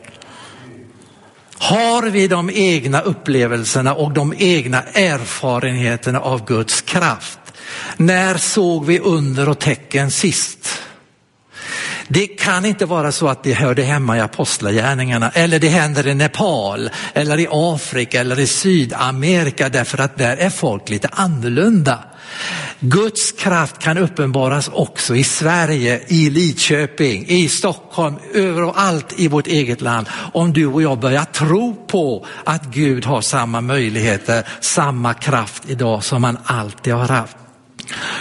Har 1.57 2.09
vi 2.09 2.27
de 2.27 2.49
egna 2.53 3.01
upplevelserna 3.01 3.93
och 3.93 4.11
de 4.11 4.33
egna 4.37 4.81
erfarenheterna 4.81 6.19
av 6.19 6.45
Guds 6.45 6.81
kraft? 6.81 7.39
När 7.97 8.37
såg 8.37 8.85
vi 8.85 8.99
under 8.99 9.49
och 9.49 9.59
tecken 9.59 10.11
sist? 10.11 10.81
Det 12.07 12.27
kan 12.27 12.65
inte 12.65 12.85
vara 12.85 13.11
så 13.11 13.27
att 13.27 13.43
det 13.43 13.53
hörde 13.53 13.83
hemma 13.83 14.17
i 14.17 14.19
apostlagärningarna 14.19 15.31
eller 15.33 15.59
det 15.59 15.67
händer 15.67 16.07
i 16.07 16.13
Nepal 16.13 16.89
eller 17.13 17.39
i 17.39 17.47
Afrika 17.51 18.19
eller 18.19 18.39
i 18.39 18.47
Sydamerika 18.47 19.69
därför 19.69 20.01
att 20.01 20.17
där 20.17 20.37
är 20.37 20.49
folk 20.49 20.89
lite 20.89 21.07
annorlunda. 21.11 21.99
Guds 22.79 23.31
kraft 23.31 23.79
kan 23.79 23.97
uppenbaras 23.97 24.69
också 24.73 25.15
i 25.15 25.23
Sverige, 25.23 26.01
i 26.07 26.29
Lidköping, 26.29 27.25
i 27.27 27.49
Stockholm, 27.49 28.15
överallt 28.33 29.13
i 29.17 29.27
vårt 29.27 29.47
eget 29.47 29.81
land. 29.81 30.07
Om 30.33 30.53
du 30.53 30.65
och 30.65 30.81
jag 30.81 30.99
börjar 30.99 31.25
tro 31.25 31.85
på 31.87 32.25
att 32.43 32.65
Gud 32.65 33.05
har 33.05 33.21
samma 33.21 33.61
möjligheter, 33.61 34.47
samma 34.61 35.13
kraft 35.13 35.63
idag 35.67 36.03
som 36.03 36.23
han 36.23 36.37
alltid 36.43 36.93
har 36.93 37.07
haft. 37.07 37.37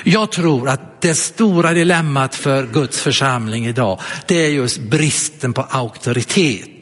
Jag 0.05 0.33
tror 0.33 0.69
att 0.69 1.01
det 1.01 1.15
stora 1.15 1.73
dilemmat 1.73 2.35
för 2.35 2.67
Guds 2.67 3.01
församling 3.01 3.67
idag, 3.67 4.01
det 4.27 4.47
är 4.47 4.51
just 4.51 4.79
bristen 4.79 5.53
på 5.53 5.63
auktoritet. 5.63 6.74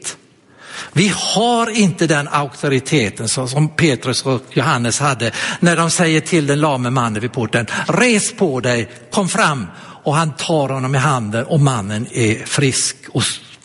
Vi 0.93 1.13
har 1.15 1.69
inte 1.69 2.07
den 2.07 2.27
auktoriteten 2.27 3.27
som 3.27 3.69
Petrus 3.69 4.25
och 4.25 4.41
Johannes 4.49 4.99
hade 4.99 5.31
när 5.59 5.77
de 5.77 5.91
säger 5.91 6.21
till 6.21 6.47
den 6.47 6.59
lame 6.59 6.89
mannen 6.89 7.21
vid 7.21 7.31
porten, 7.31 7.65
res 7.87 8.33
på 8.33 8.59
dig, 8.59 8.91
kom 9.11 9.29
fram. 9.29 9.67
Och 10.03 10.15
han 10.15 10.35
tar 10.35 10.69
honom 10.69 10.95
i 10.95 10.97
handen 10.97 11.45
och 11.45 11.59
mannen 11.59 12.07
är 12.11 12.45
frisk 12.45 12.95
och 13.09 13.23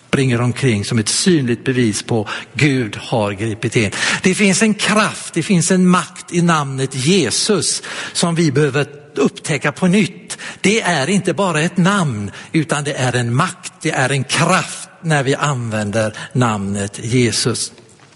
springer 0.09 0.41
omkring 0.41 0.85
som 0.85 0.99
ett 0.99 1.09
synligt 1.09 1.65
bevis 1.65 2.03
på 2.03 2.29
Gud 2.55 2.97
har 2.97 3.33
gripit 3.33 3.77
in. 3.77 3.91
Det 4.23 4.35
finns 4.35 4.63
en 4.63 4.75
kraft, 4.75 5.35
det 5.35 5.43
finns 5.43 5.71
en 5.71 5.89
makt 5.89 6.33
i 6.33 6.43
namnet 6.43 6.95
Jesus 6.95 7.83
som 8.13 8.35
vi 8.35 8.53
behöver 8.53 8.87
upptäcka 9.15 9.73
på 9.73 9.87
nytt. 9.87 10.39
Det 10.61 10.81
är 10.81 11.11
inte 11.11 11.35
bara 11.35 11.61
ett 11.61 11.77
namn 11.77 12.31
utan 12.53 12.85
det 12.85 12.93
är 12.93 13.17
en 13.17 13.35
makt, 13.35 13.73
det 13.83 13.91
är 13.91 14.11
en 14.11 14.25
kraft 14.25 14.88
när 15.03 15.23
vi 15.23 15.35
använder 15.35 16.17
namnet 16.33 16.99
Jesus. 17.05 17.73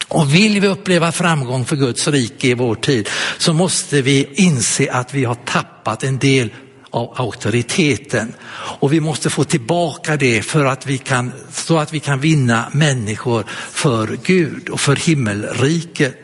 Och 0.09 0.35
vill 0.35 0.61
vi 0.61 0.69
uppleva 0.69 1.13
framgång 1.13 1.65
för 1.65 1.77
Guds 1.77 2.09
rike 2.09 2.49
i 2.49 2.55
vår 2.55 2.75
tid 2.75 3.09
så 3.39 3.53
måste 3.53 4.03
vi 4.03 4.29
inse 4.35 4.93
att 4.93 5.15
vi 5.15 5.25
har 5.25 5.35
tappat 5.35 6.03
en 6.03 6.19
del 6.19 6.51
av 6.91 7.15
auktoriteten. 7.17 8.35
Och 8.53 8.93
vi 8.93 9.01
måste 9.01 9.31
få 9.31 9.45
tillbaka 9.45 10.17
det 10.17 10.43
för 10.43 10.65
att 10.65 10.87
vi 10.87 10.99
kan, 10.99 11.33
så 11.53 11.79
att 11.79 11.93
vi 11.93 12.01
kan 12.01 12.21
vinna 12.21 12.69
människor 12.73 13.45
för 13.71 14.19
Gud 14.23 14.69
och 14.69 14.81
för 14.81 14.97
himmelriket. 14.97 16.15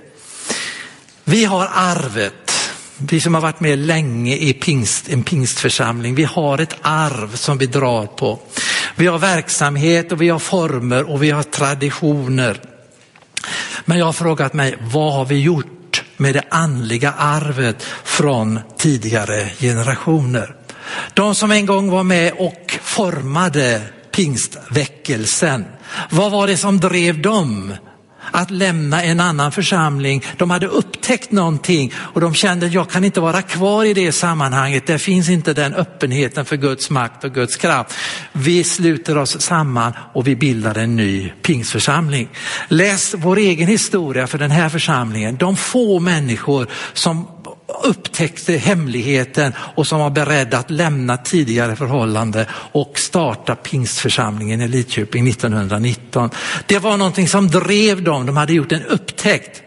Vi 1.25 1.45
har 1.45 1.69
arvet, 1.75 2.73
vi 2.99 3.21
som 3.21 3.35
har 3.35 3.41
varit 3.41 3.61
med 3.61 3.79
länge 3.79 4.37
i 4.37 4.53
pingst, 4.53 5.09
en 5.09 5.23
pingstförsamling, 5.23 6.15
vi 6.15 6.25
har 6.25 6.59
ett 6.59 6.77
arv 6.83 7.37
som 7.37 7.59
vi 7.59 7.67
drar 7.67 8.07
på. 8.07 8.41
Vi 8.97 9.07
har 9.07 9.19
verksamhet 9.19 10.13
och 10.13 10.23
vi 10.23 10.29
har 10.29 10.39
former 10.39 11.11
och 11.11 11.23
vi 11.23 11.31
har 11.31 11.43
traditioner. 11.43 12.61
Men 13.85 13.99
jag 13.99 14.07
har 14.07 14.13
frågat 14.13 14.53
mig, 14.53 14.77
vad 14.81 15.13
har 15.13 15.25
vi 15.25 15.41
gjort 15.41 16.03
med 16.17 16.35
det 16.35 16.45
andliga 16.51 17.13
arvet 17.13 17.83
från 18.05 18.61
tidigare 18.79 19.51
generationer? 19.59 20.55
De 21.15 21.35
som 21.35 21.51
en 21.51 21.67
gång 21.67 21.91
var 21.91 22.03
med 22.03 22.33
och 22.33 22.79
formade 22.83 23.83
pingstväckelsen, 24.11 25.65
vad 26.11 26.33
var 26.33 26.47
det 26.47 26.57
som 26.57 26.81
drev 26.81 27.23
dem? 27.23 27.75
att 28.31 28.51
lämna 28.51 29.03
en 29.03 29.21
annan 29.21 29.53
församling. 29.53 30.25
De 30.37 30.51
hade 30.51 30.67
upptäckt 31.09 31.33
någonting 31.33 31.93
och 31.97 32.21
de 32.21 32.35
kände 32.35 32.67
att 32.67 32.73
jag 32.73 32.91
kan 32.91 33.05
inte 33.05 33.21
vara 33.21 33.43
kvar 33.43 33.85
i 33.85 33.95
det 33.95 34.13
sammanhanget. 34.13 34.87
Det 34.87 34.99
finns 34.99 35.29
inte 35.29 35.53
den 35.53 35.75
öppenheten 35.75 36.45
för 36.45 36.57
Guds 36.57 36.91
makt 36.91 37.25
och 37.25 37.35
Guds 37.35 37.57
kraft. 37.57 37.95
Vi 38.33 38.65
sluter 38.65 39.19
oss 39.19 39.41
samman 39.41 39.93
och 40.15 40.27
vi 40.27 40.37
bildar 40.37 40.79
en 40.79 40.97
ny 40.97 41.33
pingsförsamling. 41.43 42.29
Läs 42.69 43.15
vår 43.19 43.39
egen 43.39 43.69
historia 43.69 44.27
för 44.27 44.39
den 44.39 44.51
här 44.51 44.69
församlingen. 44.69 45.37
De 45.37 45.57
få 45.57 46.01
människor 46.01 46.67
som 46.93 47.29
upptäckte 47.85 48.53
hemligheten 48.53 49.53
och 49.77 49.87
som 49.87 50.01
var 50.01 50.11
beredda 50.11 50.59
att 50.59 50.71
lämna 50.71 51.17
tidigare 51.17 51.77
förhållande 51.77 52.47
och 52.73 52.99
starta 52.99 53.55
pingstförsamlingen 53.55 54.61
i 54.61 54.69
Lidköping 54.69 55.29
1919. 55.29 56.31
Det 56.67 56.79
var 56.79 56.97
någonting 56.97 57.29
som 57.29 57.49
drev 57.49 58.03
dem, 58.03 58.27
de 58.27 58.37
hade 58.37 58.53
gjort 58.53 58.73
en 58.73 58.85
upptäckt 58.85 59.63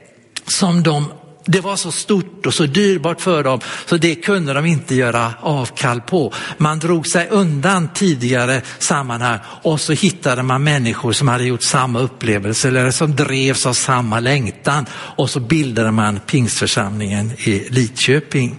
som 0.48 0.84
de 0.84 1.12
det 1.52 1.62
var 1.62 1.76
så 1.76 1.92
stort 1.92 2.46
och 2.46 2.54
så 2.54 2.66
dyrbart 2.66 3.22
för 3.22 3.44
dem 3.44 3.60
så 3.86 3.98
det 3.98 4.16
kunde 4.16 4.54
de 4.54 4.66
inte 4.66 4.96
göra 4.96 5.34
avkall 5.42 6.02
på. 6.02 6.34
Man 6.58 6.80
drog 6.80 7.08
sig 7.08 7.28
undan 7.30 7.94
tidigare 7.94 8.62
sammanhang 8.80 9.40
och 9.46 9.82
så 9.82 9.94
hittade 9.94 10.44
man 10.44 10.64
människor 10.64 11.12
som 11.12 11.28
hade 11.28 11.44
gjort 11.44 11.62
samma 11.62 12.00
upplevelse 12.00 12.68
eller 12.68 12.92
som 12.92 13.16
drevs 13.16 13.66
av 13.66 13.74
samma 13.74 14.20
längtan 14.20 14.86
och 14.94 15.30
så 15.30 15.40
bildade 15.40 15.92
man 15.92 16.20
pingstförsamlingen 16.20 17.32
i 17.38 17.68
Lidköping. 17.70 18.58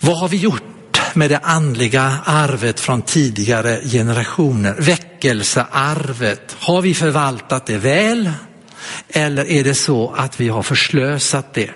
Vad 0.00 0.18
har 0.18 0.28
vi 0.28 0.36
gjort 0.36 0.62
med 1.14 1.30
det 1.30 1.38
andliga 1.38 2.14
arvet 2.24 2.80
från 2.80 3.02
tidigare 3.02 3.80
generationer? 3.84 4.74
Väckelsearvet, 4.78 6.56
har 6.58 6.82
vi 6.82 6.94
förvaltat 6.94 7.66
det 7.66 7.78
väl? 7.78 8.30
Eller 9.12 9.50
är 9.50 9.64
det 9.64 9.74
så 9.74 10.14
att 10.16 10.40
vi 10.40 10.48
har 10.48 10.62
förslösat 10.62 11.54
det? 11.54 11.70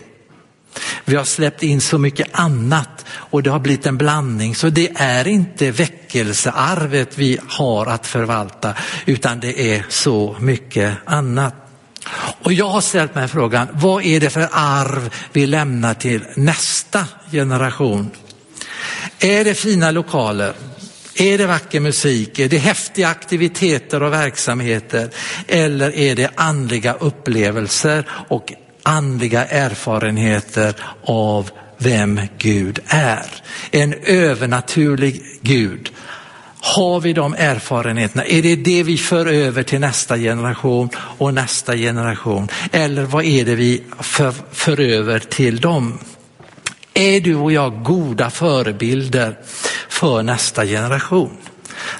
Vi 1.04 1.16
har 1.16 1.24
släppt 1.24 1.62
in 1.62 1.80
så 1.80 1.98
mycket 1.98 2.28
annat 2.32 3.04
och 3.08 3.42
det 3.42 3.50
har 3.50 3.58
blivit 3.58 3.86
en 3.86 3.98
blandning. 3.98 4.54
Så 4.54 4.68
det 4.68 4.90
är 4.96 5.28
inte 5.28 5.70
väckelsearvet 5.70 7.18
vi 7.18 7.38
har 7.48 7.86
att 7.86 8.06
förvalta 8.06 8.74
utan 9.06 9.40
det 9.40 9.74
är 9.74 9.86
så 9.88 10.36
mycket 10.40 10.96
annat. 11.04 11.54
Och 12.42 12.52
jag 12.52 12.68
har 12.68 12.80
ställt 12.80 13.14
mig 13.14 13.28
frågan, 13.28 13.68
vad 13.72 14.04
är 14.04 14.20
det 14.20 14.30
för 14.30 14.48
arv 14.52 15.14
vi 15.32 15.46
lämnar 15.46 15.94
till 15.94 16.24
nästa 16.34 17.04
generation? 17.32 18.10
Är 19.18 19.44
det 19.44 19.54
fina 19.54 19.90
lokaler? 19.90 20.52
Är 21.16 21.38
det 21.38 21.46
vacker 21.46 21.80
musik? 21.80 22.38
Är 22.38 22.48
det 22.48 22.58
häftiga 22.58 23.08
aktiviteter 23.08 24.02
och 24.02 24.12
verksamheter? 24.12 25.10
Eller 25.48 25.96
är 25.96 26.14
det 26.14 26.30
andliga 26.34 26.92
upplevelser 26.92 28.04
och 28.28 28.52
andliga 28.82 29.44
erfarenheter 29.44 30.74
av 31.02 31.50
vem 31.78 32.20
Gud 32.38 32.80
är? 32.86 33.26
En 33.70 33.94
övernaturlig 34.02 35.22
Gud. 35.40 35.90
Har 36.60 37.00
vi 37.00 37.12
de 37.12 37.34
erfarenheterna? 37.34 38.24
Är 38.24 38.42
det 38.42 38.56
det 38.56 38.82
vi 38.82 38.98
för 38.98 39.26
över 39.26 39.62
till 39.62 39.80
nästa 39.80 40.18
generation 40.18 40.88
och 40.96 41.34
nästa 41.34 41.76
generation? 41.76 42.48
Eller 42.72 43.02
vad 43.02 43.24
är 43.24 43.44
det 43.44 43.54
vi 43.54 43.82
för, 44.00 44.32
för 44.52 44.80
över 44.80 45.18
till 45.18 45.60
dem? 45.60 45.98
Är 46.96 47.20
du 47.20 47.34
och 47.34 47.52
jag 47.52 47.82
goda 47.82 48.30
förebilder 48.30 49.38
för 49.88 50.22
nästa 50.22 50.66
generation? 50.66 51.36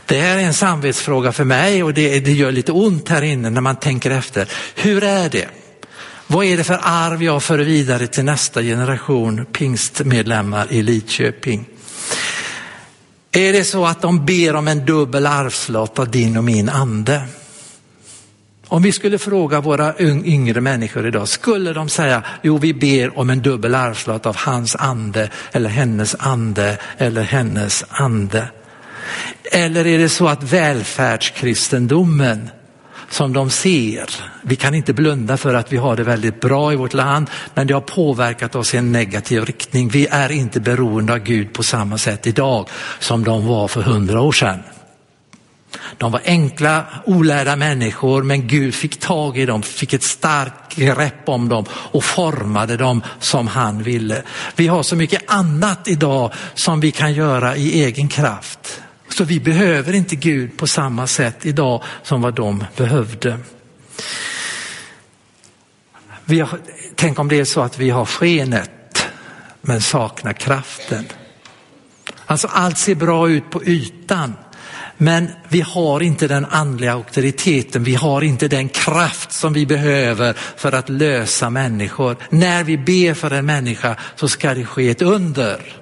Det 0.06 0.18
här 0.18 0.36
är 0.36 0.42
en 0.42 0.54
samvetsfråga 0.54 1.32
för 1.32 1.44
mig 1.44 1.82
och 1.82 1.94
det, 1.94 2.20
det 2.20 2.32
gör 2.32 2.52
lite 2.52 2.72
ont 2.72 3.08
här 3.08 3.22
inne 3.22 3.50
när 3.50 3.60
man 3.60 3.76
tänker 3.76 4.10
efter. 4.10 4.48
Hur 4.74 5.04
är 5.04 5.28
det? 5.28 5.48
Vad 6.26 6.46
är 6.46 6.56
det 6.56 6.64
för 6.64 6.80
arv 6.82 7.22
jag 7.22 7.42
för 7.42 7.58
vidare 7.58 8.06
till 8.06 8.24
nästa 8.24 8.62
generation 8.62 9.46
pingstmedlemmar 9.52 10.66
i 10.70 10.82
Lidköping? 10.82 11.64
Är 13.32 13.52
det 13.52 13.64
så 13.64 13.86
att 13.86 14.02
de 14.02 14.26
ber 14.26 14.56
om 14.56 14.68
en 14.68 14.86
dubbel 14.86 15.26
arvslott 15.26 15.98
av 15.98 16.10
din 16.10 16.36
och 16.36 16.44
min 16.44 16.68
ande? 16.68 17.22
Om 18.68 18.82
vi 18.82 18.92
skulle 18.92 19.18
fråga 19.18 19.60
våra 19.60 19.98
yngre 19.98 20.60
människor 20.60 21.06
idag, 21.06 21.28
skulle 21.28 21.72
de 21.72 21.88
säga, 21.88 22.22
jo 22.42 22.58
vi 22.58 22.74
ber 22.74 23.18
om 23.18 23.30
en 23.30 23.42
dubbel 23.42 23.74
arvslott 23.74 24.26
av 24.26 24.36
hans 24.36 24.76
ande 24.76 25.30
eller 25.52 25.70
hennes 25.70 26.16
ande 26.18 26.78
eller 26.98 27.22
hennes 27.22 27.84
ande. 27.88 28.48
Eller 29.52 29.86
är 29.86 29.98
det 29.98 30.08
så 30.08 30.28
att 30.28 30.42
välfärdskristendomen 30.42 32.48
som 33.10 33.32
de 33.32 33.50
ser, 33.50 34.10
vi 34.42 34.56
kan 34.56 34.74
inte 34.74 34.92
blunda 34.92 35.36
för 35.36 35.54
att 35.54 35.72
vi 35.72 35.76
har 35.76 35.96
det 35.96 36.04
väldigt 36.04 36.40
bra 36.40 36.72
i 36.72 36.76
vårt 36.76 36.94
land, 36.94 37.30
men 37.54 37.66
det 37.66 37.74
har 37.74 37.80
påverkat 37.80 38.54
oss 38.54 38.74
i 38.74 38.76
en 38.76 38.92
negativ 38.92 39.44
riktning. 39.44 39.88
Vi 39.88 40.06
är 40.06 40.32
inte 40.32 40.60
beroende 40.60 41.12
av 41.12 41.18
Gud 41.18 41.52
på 41.52 41.62
samma 41.62 41.98
sätt 41.98 42.26
idag 42.26 42.68
som 42.98 43.24
de 43.24 43.46
var 43.46 43.68
för 43.68 43.82
hundra 43.82 44.20
år 44.20 44.32
sedan. 44.32 44.58
De 45.98 46.12
var 46.12 46.20
enkla, 46.24 46.84
olärda 47.04 47.56
människor, 47.56 48.22
men 48.22 48.48
Gud 48.48 48.74
fick 48.74 49.00
tag 49.00 49.38
i 49.38 49.46
dem, 49.46 49.62
fick 49.62 49.92
ett 49.92 50.02
starkt 50.02 50.76
grepp 50.76 51.28
om 51.28 51.48
dem 51.48 51.64
och 51.70 52.04
formade 52.04 52.76
dem 52.76 53.02
som 53.20 53.46
han 53.46 53.82
ville. 53.82 54.22
Vi 54.56 54.66
har 54.66 54.82
så 54.82 54.96
mycket 54.96 55.22
annat 55.26 55.88
idag 55.88 56.32
som 56.54 56.80
vi 56.80 56.92
kan 56.92 57.12
göra 57.12 57.56
i 57.56 57.84
egen 57.84 58.08
kraft. 58.08 58.82
Så 59.08 59.24
vi 59.24 59.40
behöver 59.40 59.92
inte 59.92 60.16
Gud 60.16 60.58
på 60.58 60.66
samma 60.66 61.06
sätt 61.06 61.46
idag 61.46 61.82
som 62.02 62.22
vad 62.22 62.34
de 62.34 62.64
behövde. 62.76 63.38
Vi 66.24 66.40
har, 66.40 66.58
tänk 66.94 67.18
om 67.18 67.28
det 67.28 67.40
är 67.40 67.44
så 67.44 67.60
att 67.60 67.78
vi 67.78 67.90
har 67.90 68.04
skenet 68.04 69.06
men 69.60 69.80
saknar 69.80 70.32
kraften. 70.32 71.04
Alltså 72.26 72.48
allt 72.52 72.78
ser 72.78 72.94
bra 72.94 73.28
ut 73.28 73.50
på 73.50 73.64
ytan 73.64 74.34
men 74.98 75.28
vi 75.48 75.60
har 75.60 76.02
inte 76.02 76.28
den 76.28 76.44
andliga 76.44 76.92
auktoriteten, 76.92 77.84
vi 77.84 77.94
har 77.94 78.22
inte 78.22 78.48
den 78.48 78.68
kraft 78.68 79.32
som 79.32 79.52
vi 79.52 79.66
behöver 79.66 80.32
för 80.56 80.72
att 80.72 80.88
lösa 80.88 81.50
människor. 81.50 82.16
När 82.30 82.64
vi 82.64 82.78
ber 82.78 83.14
för 83.14 83.30
en 83.30 83.46
människa 83.46 83.96
så 84.16 84.28
ska 84.28 84.54
det 84.54 84.64
ske 84.64 84.90
ett 84.90 85.02
under. 85.02 85.76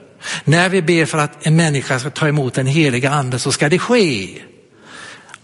När 0.44 0.68
vi 0.68 0.83
ber 0.83 1.05
för 1.05 1.18
att 1.18 1.46
en 1.46 1.57
människa 1.57 1.98
ska 1.98 2.11
ta 2.11 2.29
emot 2.29 2.55
den 2.55 2.66
heliga 2.66 3.11
ande 3.11 3.38
så 3.38 3.53
ska 3.53 3.68
det 3.68 3.79
ske. 3.79 4.29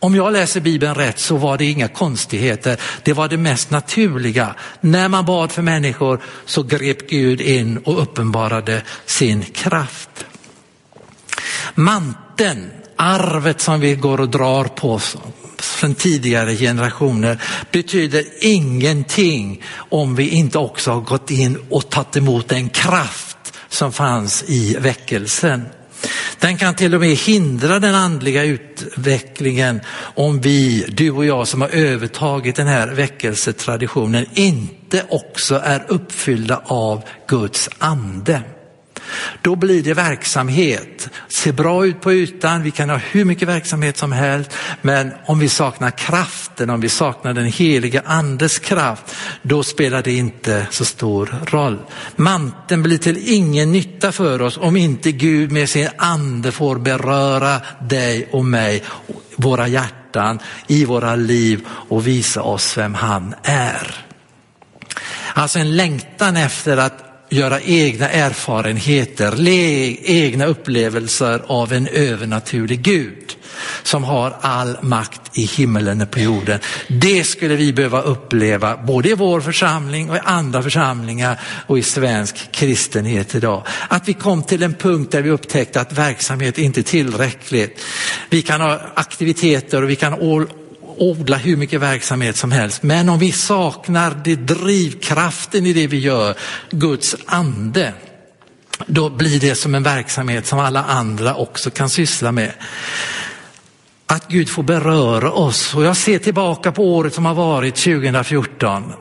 Om 0.02 0.14
jag 0.14 0.32
läser 0.32 0.60
Bibeln 0.60 0.94
rätt 0.94 1.18
så 1.18 1.36
var 1.36 1.58
det 1.58 1.64
inga 1.64 1.88
konstigheter, 1.88 2.80
det 3.02 3.12
var 3.12 3.28
det 3.28 3.36
mest 3.36 3.70
naturliga. 3.70 4.54
När 4.80 5.08
man 5.08 5.24
bad 5.24 5.52
för 5.52 5.62
människor 5.62 6.20
så 6.44 6.62
grep 6.62 7.10
Gud 7.10 7.40
in 7.40 7.78
och 7.78 8.02
uppenbarade 8.02 8.82
sin 9.06 9.42
kraft. 9.42 10.26
Manteln 11.74 12.70
arvet 13.00 13.60
som 13.60 13.80
vi 13.80 13.94
går 13.94 14.20
och 14.20 14.28
drar 14.28 14.64
på 14.64 15.00
från 15.58 15.94
tidigare 15.94 16.56
generationer 16.56 17.42
betyder 17.72 18.24
ingenting 18.40 19.62
om 19.74 20.14
vi 20.14 20.28
inte 20.28 20.58
också 20.58 20.90
har 20.90 21.00
gått 21.00 21.30
in 21.30 21.58
och 21.70 21.90
tagit 21.90 22.16
emot 22.16 22.48
den 22.48 22.68
kraft 22.68 23.36
som 23.68 23.92
fanns 23.92 24.44
i 24.46 24.76
väckelsen. 24.80 25.62
Den 26.38 26.56
kan 26.56 26.74
till 26.74 26.94
och 26.94 27.00
med 27.00 27.16
hindra 27.16 27.78
den 27.78 27.94
andliga 27.94 28.44
utvecklingen 28.44 29.80
om 30.14 30.40
vi, 30.40 30.86
du 30.88 31.10
och 31.10 31.24
jag 31.24 31.48
som 31.48 31.60
har 31.60 31.68
övertagit 31.68 32.56
den 32.56 32.66
här 32.66 32.88
väckelsetraditionen, 32.88 34.26
inte 34.34 35.04
också 35.08 35.60
är 35.64 35.84
uppfyllda 35.88 36.62
av 36.64 37.02
Guds 37.28 37.68
ande. 37.78 38.42
Då 39.42 39.56
blir 39.56 39.82
det 39.82 39.94
verksamhet. 39.94 41.08
Ser 41.28 41.52
bra 41.52 41.86
ut 41.86 42.00
på 42.00 42.12
ytan, 42.12 42.62
vi 42.62 42.70
kan 42.70 42.90
ha 42.90 42.96
hur 42.96 43.24
mycket 43.24 43.48
verksamhet 43.48 43.96
som 43.96 44.12
helst, 44.12 44.50
men 44.82 45.12
om 45.26 45.38
vi 45.38 45.48
saknar 45.48 45.90
kraften, 45.90 46.70
om 46.70 46.80
vi 46.80 46.88
saknar 46.88 47.32
den 47.32 47.44
heliga 47.44 48.02
andes 48.06 48.58
kraft, 48.58 49.04
då 49.42 49.62
spelar 49.62 50.02
det 50.02 50.12
inte 50.12 50.66
så 50.70 50.84
stor 50.84 51.34
roll. 51.44 51.78
Manteln 52.16 52.82
blir 52.82 52.98
till 52.98 53.34
ingen 53.34 53.72
nytta 53.72 54.12
för 54.12 54.42
oss 54.42 54.58
om 54.58 54.76
inte 54.76 55.12
Gud 55.12 55.52
med 55.52 55.68
sin 55.68 55.88
ande 55.96 56.52
får 56.52 56.76
beröra 56.76 57.60
dig 57.80 58.28
och 58.32 58.44
mig, 58.44 58.82
våra 59.36 59.68
hjärtan, 59.68 60.38
i 60.66 60.84
våra 60.84 61.16
liv 61.16 61.66
och 61.68 62.06
visa 62.06 62.42
oss 62.42 62.78
vem 62.78 62.94
han 62.94 63.34
är. 63.42 64.04
Alltså 65.34 65.58
en 65.58 65.76
längtan 65.76 66.36
efter 66.36 66.76
att 66.76 67.09
göra 67.30 67.60
egna 67.60 68.08
erfarenheter, 68.08 69.48
egna 70.04 70.46
upplevelser 70.46 71.42
av 71.46 71.72
en 71.72 71.86
övernaturlig 71.86 72.82
Gud 72.82 73.36
som 73.82 74.04
har 74.04 74.36
all 74.40 74.76
makt 74.82 75.20
i 75.32 75.44
himmelen 75.44 76.00
och 76.00 76.10
på 76.10 76.20
jorden. 76.20 76.60
Det 76.88 77.24
skulle 77.24 77.56
vi 77.56 77.72
behöva 77.72 78.02
uppleva 78.02 78.76
både 78.76 79.08
i 79.08 79.14
vår 79.14 79.40
församling 79.40 80.10
och 80.10 80.16
i 80.16 80.20
andra 80.24 80.62
församlingar 80.62 81.40
och 81.66 81.78
i 81.78 81.82
svensk 81.82 82.52
kristenhet 82.52 83.34
idag. 83.34 83.66
Att 83.88 84.08
vi 84.08 84.12
kom 84.12 84.42
till 84.42 84.62
en 84.62 84.74
punkt 84.74 85.12
där 85.12 85.22
vi 85.22 85.30
upptäckte 85.30 85.80
att 85.80 85.92
verksamhet 85.92 86.58
inte 86.58 86.80
är 86.80 86.82
tillräckligt. 86.82 87.84
Vi 88.30 88.42
kan 88.42 88.60
ha 88.60 88.80
aktiviteter 88.94 89.82
och 89.82 89.90
vi 89.90 89.96
kan 89.96 90.14
odla 91.00 91.36
hur 91.36 91.56
mycket 91.56 91.80
verksamhet 91.80 92.36
som 92.36 92.52
helst. 92.52 92.82
Men 92.82 93.08
om 93.08 93.18
vi 93.18 93.32
saknar 93.32 94.16
det 94.24 94.36
drivkraften 94.36 95.66
i 95.66 95.72
det 95.72 95.86
vi 95.86 95.98
gör, 95.98 96.34
Guds 96.70 97.16
ande, 97.26 97.92
då 98.86 99.10
blir 99.10 99.40
det 99.40 99.54
som 99.54 99.74
en 99.74 99.82
verksamhet 99.82 100.46
som 100.46 100.58
alla 100.58 100.84
andra 100.84 101.34
också 101.34 101.70
kan 101.70 101.90
syssla 101.90 102.32
med. 102.32 102.52
Att 104.06 104.28
Gud 104.28 104.48
får 104.48 104.62
beröra 104.62 105.32
oss 105.32 105.74
och 105.74 105.84
jag 105.84 105.96
ser 105.96 106.18
tillbaka 106.18 106.72
på 106.72 106.96
året 106.96 107.14
som 107.14 107.26
har 107.26 107.34
varit 107.34 107.76
2014 107.76 108.92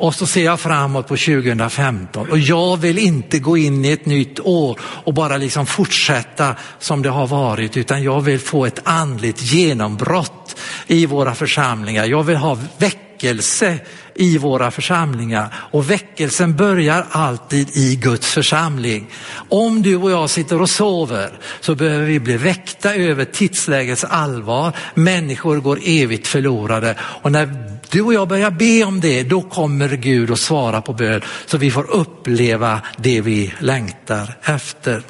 och 0.00 0.14
så 0.14 0.26
ser 0.26 0.44
jag 0.44 0.60
framåt 0.60 1.08
på 1.08 1.16
2015 1.16 2.30
och 2.30 2.38
jag 2.38 2.76
vill 2.76 2.98
inte 2.98 3.38
gå 3.38 3.56
in 3.56 3.84
i 3.84 3.92
ett 3.92 4.06
nytt 4.06 4.40
år 4.40 4.80
och 4.82 5.14
bara 5.14 5.36
liksom 5.36 5.66
fortsätta 5.66 6.54
som 6.78 7.02
det 7.02 7.08
har 7.08 7.26
varit 7.26 7.76
utan 7.76 8.02
jag 8.02 8.20
vill 8.20 8.38
få 8.38 8.66
ett 8.66 8.80
andligt 8.84 9.42
genombrott 9.42 10.56
i 10.86 11.06
våra 11.06 11.34
församlingar. 11.34 12.04
Jag 12.04 12.22
vill 12.22 12.36
ha 12.36 12.58
väckelse 12.78 13.78
i 14.14 14.38
våra 14.38 14.70
församlingar 14.70 15.54
och 15.54 15.90
väckelsen 15.90 16.56
börjar 16.56 17.06
alltid 17.10 17.76
i 17.76 17.96
Guds 17.96 18.26
församling. 18.32 19.10
Om 19.48 19.82
du 19.82 19.96
och 19.96 20.10
jag 20.10 20.30
sitter 20.30 20.62
och 20.62 20.70
sover 20.70 21.38
så 21.60 21.74
behöver 21.74 22.06
vi 22.06 22.20
bli 22.20 22.36
väckta 22.36 22.94
över 22.94 23.24
tidslägets 23.24 24.04
allvar. 24.04 24.72
Människor 24.94 25.60
går 25.60 25.78
evigt 25.84 26.26
förlorade 26.26 26.94
och 27.00 27.32
när 27.32 27.79
du 27.90 28.02
och 28.02 28.14
jag 28.14 28.28
börjar 28.28 28.50
be 28.50 28.84
om 28.84 29.00
det, 29.00 29.22
då 29.22 29.42
kommer 29.42 29.88
Gud 29.88 30.30
att 30.30 30.38
svara 30.38 30.82
på 30.82 30.92
bön 30.92 31.20
så 31.46 31.58
vi 31.58 31.70
får 31.70 31.90
uppleva 31.90 32.80
det 32.96 33.20
vi 33.20 33.52
längtar 33.58 34.34
efter. 34.42 35.02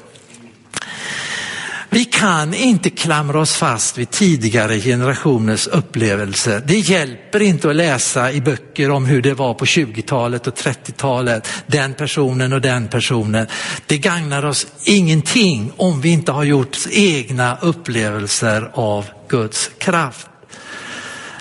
Vi 1.93 2.05
kan 2.05 2.55
inte 2.55 2.91
klamra 2.91 3.41
oss 3.41 3.53
fast 3.53 3.99
vid 3.99 4.11
tidigare 4.11 4.81
generationers 4.81 5.67
upplevelser. 5.67 6.63
Det 6.67 6.79
hjälper 6.79 7.43
inte 7.43 7.71
att 7.71 7.77
läsa 7.77 8.33
i 8.33 8.41
böcker 8.41 8.91
om 8.91 9.07
hur 9.07 9.23
det 9.23 9.35
var 9.35 9.55
på 9.55 9.65
20-talet 9.65 10.47
och 10.47 10.55
30-talet, 10.55 11.49
den 11.67 11.95
personen 11.95 12.53
och 12.53 12.61
den 12.61 12.89
personen. 12.89 13.47
Det 13.87 13.99
gagnar 13.99 14.45
oss 14.45 14.67
ingenting 14.85 15.73
om 15.77 16.01
vi 16.01 16.09
inte 16.09 16.33
har 16.33 16.45
gjort 16.45 16.77
egna 16.91 17.59
upplevelser 17.61 18.71
av 18.75 19.07
Guds 19.29 19.71
kraft. 19.79 20.27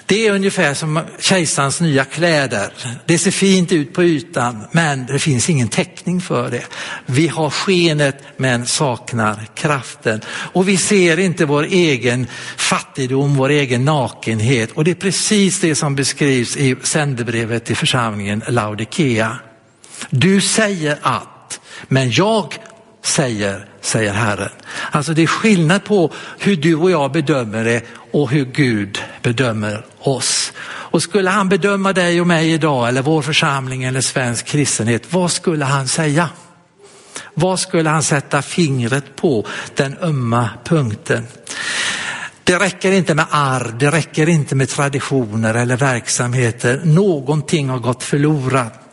Det 0.09 0.27
är 0.27 0.31
ungefär 0.31 0.73
som 0.73 0.99
kejsarens 1.19 1.81
nya 1.81 2.05
kläder. 2.05 2.73
Det 3.05 3.17
ser 3.17 3.31
fint 3.31 3.71
ut 3.71 3.93
på 3.93 4.03
ytan 4.03 4.63
men 4.71 5.05
det 5.05 5.19
finns 5.19 5.49
ingen 5.49 5.67
täckning 5.67 6.21
för 6.21 6.51
det. 6.51 6.65
Vi 7.05 7.27
har 7.27 7.49
skenet 7.49 8.23
men 8.37 8.65
saknar 8.65 9.47
kraften. 9.53 10.21
Och 10.27 10.67
vi 10.67 10.77
ser 10.77 11.19
inte 11.19 11.45
vår 11.45 11.63
egen 11.63 12.27
fattigdom, 12.57 13.35
vår 13.35 13.49
egen 13.49 13.85
nakenhet. 13.85 14.71
Och 14.71 14.83
det 14.83 14.91
är 14.91 14.95
precis 14.95 15.59
det 15.59 15.75
som 15.75 15.95
beskrivs 15.95 16.57
i 16.57 16.75
sändebrevet 16.83 17.65
till 17.65 17.75
församlingen 17.75 18.43
Laodikea. 18.47 19.39
Du 20.09 20.41
säger 20.41 20.97
att, 21.01 21.59
men 21.87 22.11
jag 22.11 22.53
säger, 23.05 23.68
säger 23.81 24.13
Herren. 24.13 24.49
Alltså 24.91 25.13
det 25.13 25.23
är 25.23 25.27
skillnad 25.27 25.83
på 25.83 26.13
hur 26.39 26.55
du 26.55 26.75
och 26.75 26.91
jag 26.91 27.11
bedömer 27.11 27.63
det 27.63 27.83
och 28.11 28.29
hur 28.29 28.45
Gud 28.45 29.01
bedömer 29.21 29.85
oss. 29.99 30.53
Och 30.61 31.01
skulle 31.01 31.29
han 31.29 31.49
bedöma 31.49 31.93
dig 31.93 32.21
och 32.21 32.27
mig 32.27 32.51
idag 32.51 32.87
eller 32.87 33.01
vår 33.01 33.21
församling 33.21 33.83
eller 33.83 34.01
svensk 34.01 34.45
kristenhet, 34.45 35.13
vad 35.13 35.31
skulle 35.31 35.65
han 35.65 35.87
säga? 35.87 36.29
Vad 37.33 37.59
skulle 37.59 37.89
han 37.89 38.03
sätta 38.03 38.41
fingret 38.41 39.15
på, 39.15 39.45
den 39.75 39.97
ömma 39.97 40.49
punkten? 40.65 41.27
Det 42.43 42.59
räcker 42.59 42.91
inte 42.91 43.15
med 43.15 43.25
arv, 43.29 43.77
det 43.77 43.91
räcker 43.91 44.29
inte 44.29 44.55
med 44.55 44.69
traditioner 44.69 45.53
eller 45.53 45.77
verksamheter. 45.77 46.81
Någonting 46.83 47.69
har 47.69 47.79
gått 47.79 48.03
förlorat. 48.03 48.88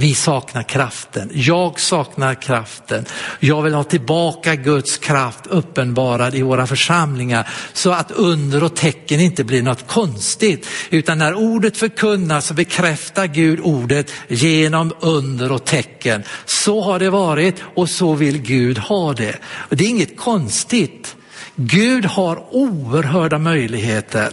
Vi 0.00 0.14
saknar 0.14 0.62
kraften. 0.62 1.30
Jag 1.34 1.80
saknar 1.80 2.34
kraften. 2.34 3.04
Jag 3.40 3.62
vill 3.62 3.74
ha 3.74 3.84
tillbaka 3.84 4.54
Guds 4.54 4.98
kraft 4.98 5.46
uppenbarad 5.46 6.34
i 6.34 6.42
våra 6.42 6.66
församlingar 6.66 7.48
så 7.72 7.90
att 7.90 8.10
under 8.10 8.64
och 8.64 8.76
tecken 8.76 9.20
inte 9.20 9.44
blir 9.44 9.62
något 9.62 9.86
konstigt. 9.86 10.66
Utan 10.90 11.18
när 11.18 11.34
ordet 11.34 11.76
förkunnas 11.76 12.46
så 12.46 12.54
bekräftar 12.54 13.26
Gud 13.26 13.60
ordet 13.62 14.12
genom 14.28 14.92
under 15.00 15.52
och 15.52 15.64
tecken. 15.64 16.22
Så 16.46 16.80
har 16.80 16.98
det 16.98 17.10
varit 17.10 17.56
och 17.74 17.90
så 17.90 18.14
vill 18.14 18.38
Gud 18.38 18.78
ha 18.78 19.12
det. 19.12 19.38
Och 19.44 19.76
det 19.76 19.84
är 19.84 19.88
inget 19.88 20.16
konstigt. 20.16 21.16
Gud 21.60 22.04
har 22.04 22.54
oerhörda 22.54 23.38
möjligheter. 23.38 24.30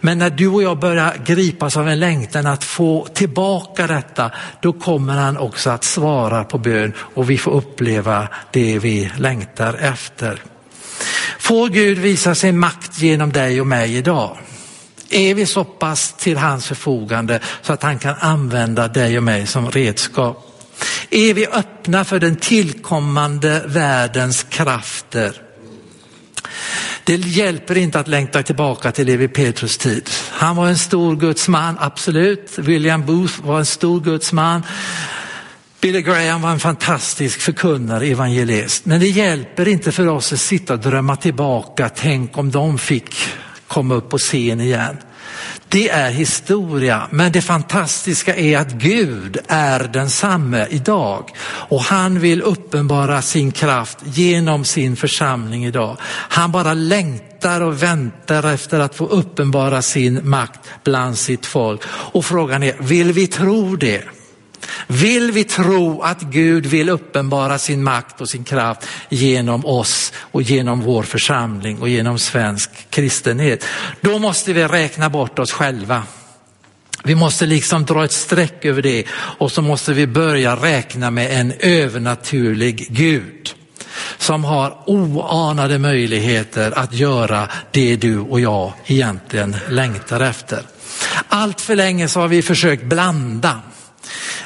Men 0.00 0.18
när 0.18 0.30
du 0.30 0.48
och 0.48 0.62
jag 0.62 0.78
börjar 0.78 1.14
gripas 1.24 1.76
av 1.76 1.88
en 1.88 2.00
längtan 2.00 2.46
att 2.46 2.64
få 2.64 3.06
tillbaka 3.14 3.86
detta, 3.86 4.30
då 4.60 4.72
kommer 4.72 5.14
han 5.14 5.36
också 5.36 5.70
att 5.70 5.84
svara 5.84 6.44
på 6.44 6.58
bön 6.58 6.92
och 6.98 7.30
vi 7.30 7.38
får 7.38 7.50
uppleva 7.50 8.28
det 8.50 8.78
vi 8.78 9.10
längtar 9.18 9.74
efter. 9.74 10.42
Får 11.38 11.68
Gud 11.68 11.98
visa 11.98 12.34
sin 12.34 12.58
makt 12.58 12.98
genom 12.98 13.32
dig 13.32 13.60
och 13.60 13.66
mig 13.66 13.96
idag? 13.96 14.38
Är 15.10 15.34
vi 15.34 15.46
så 15.46 15.64
pass 15.64 16.14
till 16.18 16.36
hans 16.36 16.66
förfogande 16.66 17.40
så 17.62 17.72
att 17.72 17.82
han 17.82 17.98
kan 17.98 18.14
använda 18.20 18.88
dig 18.88 19.16
och 19.16 19.24
mig 19.24 19.46
som 19.46 19.70
redskap? 19.70 20.50
Är 21.10 21.34
vi 21.34 21.46
öppna 21.46 22.04
för 22.04 22.20
den 22.20 22.36
tillkommande 22.36 23.62
världens 23.66 24.42
krafter? 24.42 25.43
Det 27.04 27.16
hjälper 27.16 27.76
inte 27.76 28.00
att 28.00 28.08
längta 28.08 28.42
tillbaka 28.42 28.92
till 28.92 29.06
Levi 29.06 29.28
Petrus 29.28 29.78
tid. 29.78 30.10
Han 30.30 30.56
var 30.56 30.68
en 30.68 30.78
stor 30.78 31.16
Guds 31.16 31.48
man, 31.48 31.76
absolut. 31.80 32.58
William 32.58 33.06
Booth 33.06 33.42
var 33.42 33.58
en 33.58 33.66
stor 33.66 34.00
Guds 34.00 34.32
man. 34.32 34.62
Billy 35.80 36.02
Graham 36.02 36.42
var 36.42 36.50
en 36.50 36.60
fantastisk 36.60 37.40
förkunnare, 37.40 38.06
evangelist. 38.06 38.86
Men 38.86 39.00
det 39.00 39.08
hjälper 39.08 39.68
inte 39.68 39.92
för 39.92 40.08
oss 40.08 40.32
att 40.32 40.40
sitta 40.40 40.72
och 40.72 40.80
drömma 40.80 41.16
tillbaka, 41.16 41.88
tänk 41.88 42.38
om 42.38 42.50
de 42.50 42.78
fick 42.78 43.14
komma 43.66 43.94
upp 43.94 44.10
på 44.10 44.18
scen 44.18 44.60
igen. 44.60 44.96
Det 45.68 45.88
är 45.88 46.10
historia, 46.10 47.08
men 47.10 47.32
det 47.32 47.42
fantastiska 47.42 48.36
är 48.36 48.58
att 48.58 48.72
Gud 48.72 49.38
är 49.48 49.80
densamme 49.84 50.66
idag 50.70 51.30
och 51.46 51.80
han 51.80 52.20
vill 52.20 52.42
uppenbara 52.42 53.22
sin 53.22 53.52
kraft 53.52 53.98
genom 54.04 54.64
sin 54.64 54.96
församling 54.96 55.64
idag. 55.64 55.96
Han 56.28 56.52
bara 56.52 56.74
längtar 56.74 57.60
och 57.60 57.82
väntar 57.82 58.52
efter 58.52 58.80
att 58.80 58.94
få 58.94 59.06
uppenbara 59.06 59.82
sin 59.82 60.28
makt 60.28 60.60
bland 60.84 61.18
sitt 61.18 61.46
folk. 61.46 61.80
Och 61.86 62.24
frågan 62.24 62.62
är, 62.62 62.74
vill 62.78 63.12
vi 63.12 63.26
tro 63.26 63.76
det? 63.76 64.04
Vill 64.86 65.32
vi 65.32 65.44
tro 65.44 66.02
att 66.02 66.20
Gud 66.20 66.66
vill 66.66 66.88
uppenbara 66.88 67.58
sin 67.58 67.84
makt 67.84 68.20
och 68.20 68.28
sin 68.28 68.44
kraft 68.44 68.86
genom 69.08 69.66
oss 69.66 70.12
och 70.16 70.42
genom 70.42 70.80
vår 70.80 71.02
församling 71.02 71.80
och 71.80 71.88
genom 71.88 72.18
svensk 72.18 72.70
kristenhet, 72.90 73.64
då 74.00 74.18
måste 74.18 74.52
vi 74.52 74.64
räkna 74.64 75.10
bort 75.10 75.38
oss 75.38 75.52
själva. 75.52 76.02
Vi 77.04 77.14
måste 77.14 77.46
liksom 77.46 77.84
dra 77.84 78.04
ett 78.04 78.12
streck 78.12 78.64
över 78.64 78.82
det 78.82 79.04
och 79.12 79.52
så 79.52 79.62
måste 79.62 79.92
vi 79.92 80.06
börja 80.06 80.56
räkna 80.56 81.10
med 81.10 81.40
en 81.40 81.52
övernaturlig 81.60 82.86
Gud 82.90 83.54
som 84.18 84.44
har 84.44 84.78
oanade 84.86 85.78
möjligheter 85.78 86.78
att 86.78 86.94
göra 86.94 87.48
det 87.70 87.96
du 87.96 88.18
och 88.18 88.40
jag 88.40 88.72
egentligen 88.86 89.56
längtar 89.68 90.20
efter. 90.20 90.62
Allt 91.28 91.60
för 91.60 91.76
länge 91.76 92.08
så 92.08 92.20
har 92.20 92.28
vi 92.28 92.42
försökt 92.42 92.84
blanda 92.84 93.60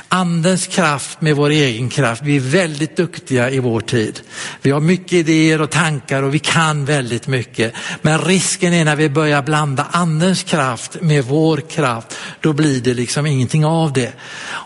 andens 0.08 0.66
kraft 0.66 1.20
med 1.20 1.36
vår 1.36 1.50
egen 1.50 1.88
kraft. 1.88 2.22
Vi 2.22 2.36
är 2.36 2.40
väldigt 2.40 2.96
duktiga 2.96 3.50
i 3.50 3.58
vår 3.58 3.80
tid. 3.80 4.20
Vi 4.62 4.70
har 4.70 4.80
mycket 4.80 5.12
idéer 5.12 5.60
och 5.60 5.70
tankar 5.70 6.22
och 6.22 6.34
vi 6.34 6.38
kan 6.38 6.84
väldigt 6.84 7.26
mycket. 7.26 7.74
Men 8.02 8.18
risken 8.18 8.72
är 8.72 8.84
när 8.84 8.96
vi 8.96 9.08
börjar 9.08 9.42
blanda 9.42 9.86
andens 9.90 10.42
kraft 10.42 10.96
med 11.00 11.24
vår 11.24 11.56
kraft, 11.56 12.16
då 12.40 12.52
blir 12.52 12.80
det 12.80 12.94
liksom 12.94 13.26
ingenting 13.26 13.64
av 13.64 13.92
det. 13.92 14.12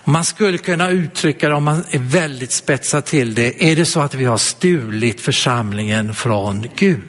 Man 0.04 0.24
skulle 0.24 0.58
kunna 0.58 0.90
uttrycka 0.90 1.48
det 1.48 1.54
om 1.54 1.64
man 1.64 1.84
är 1.90 1.98
väldigt 1.98 2.52
spetsad 2.52 3.04
till 3.04 3.34
det. 3.34 3.70
Är 3.70 3.76
det 3.76 3.84
så 3.84 4.00
att 4.00 4.14
vi 4.14 4.24
har 4.24 4.38
stulit 4.38 5.20
församlingen 5.20 6.14
från 6.14 6.66
Gud? 6.76 7.02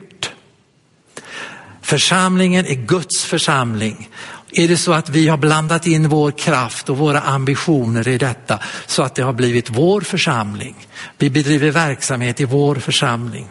Församlingen 1.82 2.65
är 2.65 2.75
Guds 2.75 3.25
församling 3.25 4.10
är 4.53 4.67
det 4.67 4.77
så 4.77 4.93
att 4.93 5.09
vi 5.09 5.27
har 5.27 5.37
blandat 5.37 5.87
in 5.87 6.09
vår 6.09 6.31
kraft 6.31 6.89
och 6.89 6.97
våra 6.97 7.19
ambitioner 7.19 8.07
i 8.07 8.17
detta 8.17 8.59
så 8.85 9.03
att 9.03 9.15
det 9.15 9.23
har 9.23 9.33
blivit 9.33 9.69
vår 9.69 10.01
församling. 10.01 10.87
Vi 11.17 11.29
bedriver 11.29 11.71
verksamhet 11.71 12.41
i 12.41 12.45
vår 12.45 12.75
församling. 12.75 13.49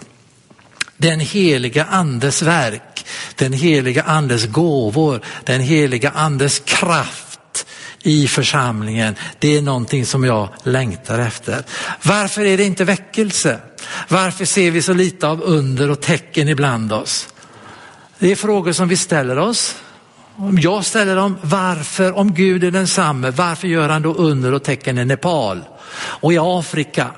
Den 0.96 1.20
heliga 1.20 1.84
andes 1.84 2.42
verk, 2.42 3.06
den 3.34 3.52
heliga 3.52 4.02
andes 4.02 4.46
gåvor, 4.46 5.20
den 5.44 5.60
heliga 5.60 6.10
andes 6.10 6.58
kraft 6.58 7.66
i 8.02 8.28
församlingen. 8.28 9.14
Det 9.38 9.56
är 9.56 9.62
någonting 9.62 10.06
som 10.06 10.24
jag 10.24 10.48
längtar 10.62 11.18
efter. 11.18 11.64
Varför 12.02 12.44
är 12.44 12.56
det 12.56 12.64
inte 12.64 12.84
väckelse? 12.84 13.58
Varför 14.08 14.44
ser 14.44 14.70
vi 14.70 14.82
så 14.82 14.92
lite 14.92 15.28
av 15.28 15.42
under 15.42 15.90
och 15.90 16.00
tecken 16.00 16.48
ibland 16.48 16.92
oss? 16.92 17.28
Det 18.18 18.32
är 18.32 18.36
frågor 18.36 18.72
som 18.72 18.88
vi 18.88 18.96
ställer 18.96 19.38
oss 19.38 19.76
om 20.36 20.58
jag 20.58 20.84
ställer 20.84 21.16
dem, 21.16 21.38
varför, 21.42 22.18
om 22.18 22.34
Gud 22.34 22.64
är 22.64 22.70
densamme, 22.70 23.30
varför 23.30 23.68
gör 23.68 23.88
han 23.88 24.02
då 24.02 24.14
under 24.14 24.52
och 24.52 24.62
tecken 24.62 24.98
i 24.98 25.04
Nepal 25.04 25.64
och 25.94 26.32
i 26.32 26.38
Afrika? 26.38 27.10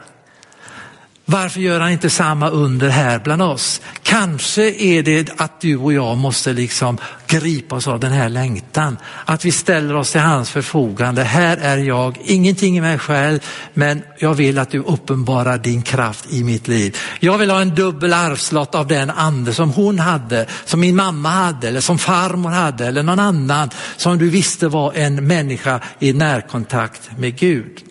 Varför 1.26 1.60
gör 1.60 1.80
han 1.80 1.90
inte 1.90 2.10
samma 2.10 2.50
under 2.50 2.88
här 2.88 3.18
bland 3.18 3.42
oss? 3.42 3.80
Kanske 4.02 4.62
är 4.62 5.02
det 5.02 5.30
att 5.36 5.60
du 5.60 5.76
och 5.76 5.92
jag 5.92 6.16
måste 6.16 6.52
liksom 6.52 6.98
gripa 7.26 7.76
oss 7.76 7.88
av 7.88 8.00
den 8.00 8.12
här 8.12 8.28
längtan. 8.28 8.96
Att 9.24 9.44
vi 9.44 9.52
ställer 9.52 9.96
oss 9.96 10.12
till 10.12 10.20
hans 10.20 10.50
förfogande. 10.50 11.22
Här 11.22 11.56
är 11.56 11.78
jag, 11.78 12.18
ingenting 12.24 12.76
i 12.76 12.80
mig 12.80 12.98
själv, 12.98 13.40
men 13.74 14.02
jag 14.18 14.34
vill 14.34 14.58
att 14.58 14.70
du 14.70 14.78
uppenbarar 14.78 15.58
din 15.58 15.82
kraft 15.82 16.32
i 16.32 16.44
mitt 16.44 16.68
liv. 16.68 16.96
Jag 17.20 17.38
vill 17.38 17.50
ha 17.50 17.60
en 17.60 17.74
dubbel 17.74 18.12
arvslott 18.12 18.74
av 18.74 18.86
den 18.86 19.10
ande 19.10 19.54
som 19.54 19.70
hon 19.70 19.98
hade, 19.98 20.46
som 20.64 20.80
min 20.80 20.96
mamma 20.96 21.28
hade, 21.28 21.68
eller 21.68 21.80
som 21.80 21.98
farmor 21.98 22.50
hade, 22.50 22.86
eller 22.86 23.02
någon 23.02 23.20
annan 23.20 23.70
som 23.96 24.18
du 24.18 24.30
visste 24.30 24.68
var 24.68 24.92
en 24.92 25.26
människa 25.26 25.80
i 25.98 26.12
närkontakt 26.12 27.10
med 27.18 27.38
Gud. 27.38 27.82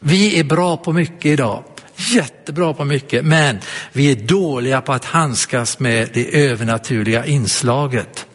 Vi 0.00 0.38
är 0.38 0.44
bra 0.44 0.76
på 0.76 0.92
mycket 0.92 1.26
idag 1.26 1.64
jättebra 2.10 2.74
på 2.74 2.84
mycket, 2.84 3.24
men 3.24 3.58
vi 3.92 4.10
är 4.10 4.16
dåliga 4.16 4.80
på 4.80 4.92
att 4.92 5.04
handskas 5.04 5.78
med 5.78 6.08
det 6.14 6.44
övernaturliga 6.48 7.26
inslaget. 7.26 8.26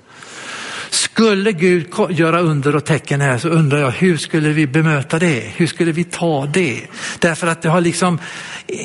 Skulle 0.90 1.52
Gud 1.52 1.88
göra 2.10 2.40
under 2.40 2.76
och 2.76 2.86
tecken 2.86 3.22
här 3.22 3.38
så 3.38 3.50
undrar 3.50 3.80
jag 3.80 3.92
hur 3.92 4.18
skulle 4.18 4.50
vi 4.50 4.68
bemöta 4.68 5.20
det? 5.20 5.52
Hur 5.56 5.68
skulle 5.68 5.92
vi 5.92 6.04
ta 6.04 6.46
det? 6.46 6.82
Därför 7.20 7.48
att 7.48 7.62
det 7.62 7.70
har 7.70 7.82
liksom, 7.82 8.20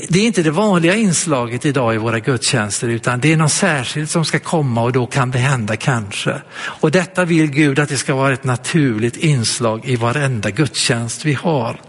det 0.09 0.19
är 0.19 0.27
inte 0.27 0.43
det 0.43 0.51
vanliga 0.51 0.95
inslaget 0.95 1.67
idag 1.67 1.95
i 1.95 1.99
våra 1.99 2.19
gudstjänster 2.19 2.89
utan 2.89 3.21
det 3.21 3.33
är 3.33 3.37
något 3.37 3.53
särskilt 3.53 4.11
som 4.11 4.25
ska 4.25 4.39
komma 4.39 4.83
och 4.83 4.93
då 4.93 5.07
kan 5.07 5.31
det 5.31 5.39
hända 5.39 5.77
kanske. 5.77 6.43
Och 6.55 6.91
detta 6.91 7.25
vill 7.25 7.51
Gud 7.51 7.79
att 7.79 7.89
det 7.89 7.97
ska 7.97 8.15
vara 8.15 8.33
ett 8.33 8.45
naturligt 8.45 9.17
inslag 9.17 9.85
i 9.85 9.97
varenda 9.97 10.51
gudstjänst 10.51 11.25
vi 11.25 11.33
har. 11.33 11.81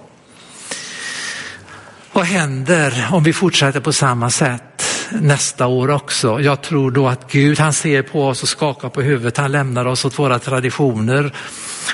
Vad 2.15 2.25
händer 2.25 3.07
om 3.11 3.23
vi 3.23 3.33
fortsätter 3.33 3.79
på 3.79 3.93
samma 3.93 4.29
sätt 4.29 4.85
nästa 5.11 5.67
år 5.67 5.89
också? 5.89 6.41
Jag 6.41 6.61
tror 6.61 6.91
då 6.91 7.07
att 7.07 7.31
Gud 7.31 7.59
han 7.59 7.73
ser 7.73 8.01
på 8.01 8.27
oss 8.27 8.43
och 8.43 8.49
skakar 8.49 8.89
på 8.89 9.01
huvudet. 9.01 9.37
Han 9.37 9.51
lämnar 9.51 9.85
oss 9.85 10.05
åt 10.05 10.19
våra 10.19 10.39
traditioner 10.39 11.33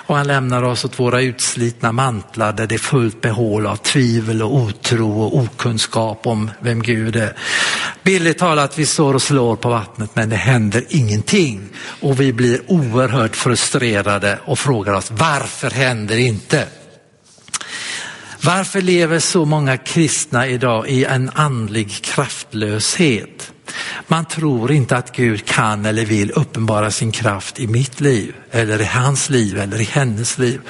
och 0.05 0.15
han 0.15 0.27
lämnar 0.27 0.63
oss 0.63 0.85
åt 0.85 0.99
våra 0.99 1.21
utslitna 1.21 1.91
mantlar 1.91 2.53
där 2.53 2.67
det 2.67 2.75
är 2.75 2.79
fullt 2.79 3.23
med 3.23 3.31
hål 3.33 3.65
av 3.65 3.75
tvivel 3.75 4.41
och 4.41 4.55
otro 4.55 5.21
och 5.21 5.37
okunskap 5.37 6.27
om 6.27 6.51
vem 6.59 6.81
Gud 6.81 7.15
är. 7.15 7.33
Billigt 8.03 8.37
talat, 8.37 8.77
vi 8.79 8.85
står 8.85 9.13
och 9.13 9.21
slår 9.21 9.55
på 9.55 9.69
vattnet 9.69 10.09
men 10.13 10.29
det 10.29 10.35
händer 10.35 10.83
ingenting 10.89 11.69
och 12.01 12.19
vi 12.19 12.33
blir 12.33 12.61
oerhört 12.67 13.35
frustrerade 13.35 14.39
och 14.45 14.59
frågar 14.59 14.93
oss 14.93 15.11
varför 15.11 15.69
händer 15.69 16.17
inte? 16.17 16.67
Varför 18.41 18.81
lever 18.81 19.19
så 19.19 19.45
många 19.45 19.77
kristna 19.77 20.47
idag 20.47 20.89
i 20.89 21.05
en 21.05 21.31
andlig 21.33 21.91
kraftlöshet? 22.01 23.51
Man 24.07 24.25
tror 24.25 24.71
inte 24.71 24.97
att 24.97 25.15
Gud 25.15 25.45
kan 25.45 25.85
eller 25.85 26.05
vill 26.05 26.31
uppenbara 26.31 26.91
sin 26.91 27.11
kraft 27.11 27.59
i 27.59 27.67
mitt 27.67 28.01
liv 28.01 28.35
eller 28.51 28.81
i 28.81 28.85
hans 28.85 29.29
liv 29.29 29.59
eller 29.59 29.81
i 29.81 29.83
hennes 29.83 30.37
liv. 30.37 30.61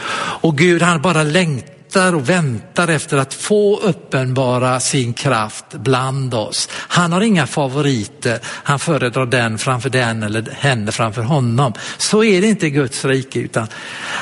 Och 0.41 0.57
Gud 0.57 0.81
han 0.81 1.01
bara 1.01 1.23
längtar 1.23 1.78
längtar 1.89 2.15
och 2.15 2.29
väntar 2.29 2.87
efter 2.87 3.17
att 3.17 3.33
få 3.33 3.79
uppenbara 3.79 4.79
sin 4.79 5.13
kraft 5.13 5.65
bland 5.73 6.33
oss. 6.33 6.69
Han 6.71 7.11
har 7.11 7.21
inga 7.21 7.47
favoriter, 7.47 8.39
han 8.43 8.79
föredrar 8.79 9.25
den 9.25 9.57
framför 9.57 9.89
den 9.89 10.23
eller 10.23 10.51
henne 10.51 10.91
framför 10.91 11.21
honom. 11.21 11.73
Så 11.97 12.23
är 12.23 12.41
det 12.41 12.47
inte 12.47 12.67
i 12.67 12.69
Guds 12.69 13.05
rike 13.05 13.39
utan 13.39 13.67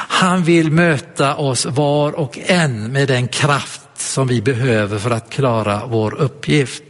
han 0.09 0.43
vill 0.43 0.72
möta 0.72 1.36
oss 1.36 1.65
var 1.65 2.11
och 2.11 2.39
en 2.45 2.91
med 2.91 3.07
den 3.07 3.28
kraft 3.28 3.82
som 3.95 4.28
vi 4.28 4.41
behöver 4.41 4.99
för 4.99 5.11
att 5.11 5.30
klara 5.30 5.86
vår 5.86 6.13
uppgift. 6.13 6.84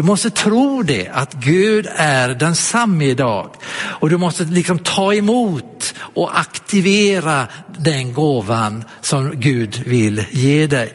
Du 0.00 0.04
måste 0.04 0.30
tro 0.30 0.82
det, 0.82 1.08
att 1.08 1.34
Gud 1.34 1.88
är 1.96 2.28
densamme 2.28 3.04
idag. 3.04 3.50
Och 3.72 4.10
du 4.10 4.16
måste 4.16 4.44
liksom 4.44 4.78
ta 4.78 5.14
emot 5.14 5.94
och 5.98 6.38
aktivera 6.40 7.46
den 7.78 8.12
gåvan 8.12 8.84
som 9.00 9.40
Gud 9.40 9.82
vill 9.86 10.24
ge 10.30 10.66
dig. 10.66 10.94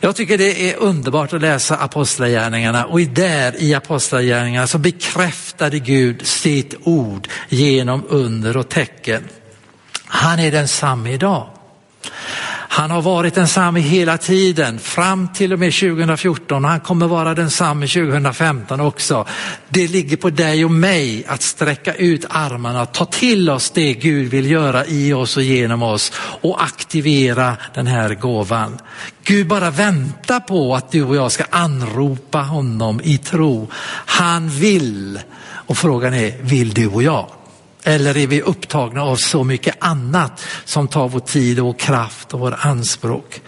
Jag 0.00 0.16
tycker 0.16 0.38
det 0.38 0.70
är 0.70 0.76
underbart 0.76 1.32
att 1.32 1.40
läsa 1.40 1.76
apostlagärningarna 1.76 2.84
och 2.84 3.00
där 3.00 3.62
i 3.62 3.74
apostlagärningarna 3.74 4.66
så 4.66 4.78
bekräftade 4.78 5.78
Gud 5.78 6.26
sitt 6.26 6.74
ord 6.82 7.28
genom 7.48 8.04
under 8.08 8.56
och 8.56 8.68
tecken. 8.68 9.28
Han 10.04 10.38
är 10.38 10.50
densamme 10.50 11.12
idag. 11.12 11.50
Han 12.74 12.90
har 12.90 13.02
varit 13.02 13.34
densamme 13.34 13.80
hela 13.80 14.18
tiden 14.18 14.78
fram 14.78 15.28
till 15.28 15.52
och 15.52 15.58
med 15.58 15.72
2014 15.72 16.64
och 16.64 16.70
han 16.70 16.80
kommer 16.80 17.06
vara 17.06 17.34
densamme 17.34 17.86
2015 17.86 18.80
också. 18.80 19.26
Det 19.68 19.88
ligger 19.88 20.16
på 20.16 20.30
dig 20.30 20.64
och 20.64 20.70
mig 20.70 21.24
att 21.26 21.42
sträcka 21.42 21.94
ut 21.94 22.24
armarna, 22.28 22.86
ta 22.86 23.04
till 23.04 23.50
oss 23.50 23.70
det 23.70 23.94
Gud 23.94 24.30
vill 24.30 24.50
göra 24.50 24.86
i 24.86 25.12
oss 25.12 25.36
och 25.36 25.42
genom 25.42 25.82
oss 25.82 26.12
och 26.40 26.62
aktivera 26.62 27.56
den 27.74 27.86
här 27.86 28.14
gåvan. 28.14 28.78
Gud 29.24 29.46
bara 29.46 29.70
väntar 29.70 30.40
på 30.40 30.74
att 30.74 30.92
du 30.92 31.02
och 31.04 31.16
jag 31.16 31.32
ska 31.32 31.44
anropa 31.50 32.38
honom 32.38 33.00
i 33.04 33.18
tro. 33.18 33.70
Han 34.06 34.48
vill 34.48 35.20
och 35.50 35.78
frågan 35.78 36.14
är, 36.14 36.42
vill 36.42 36.74
du 36.74 36.86
och 36.86 37.02
jag? 37.02 37.30
Eller 37.84 38.16
är 38.16 38.26
vi 38.26 38.40
upptagna 38.40 39.02
av 39.02 39.16
så 39.16 39.44
mycket 39.44 39.76
annat 39.78 40.46
som 40.64 40.88
tar 40.88 41.08
vår 41.08 41.20
tid 41.20 41.60
och 41.60 41.78
kraft 41.78 42.34
och 42.34 42.40
vår 42.40 42.56
anspråk? 42.58 43.40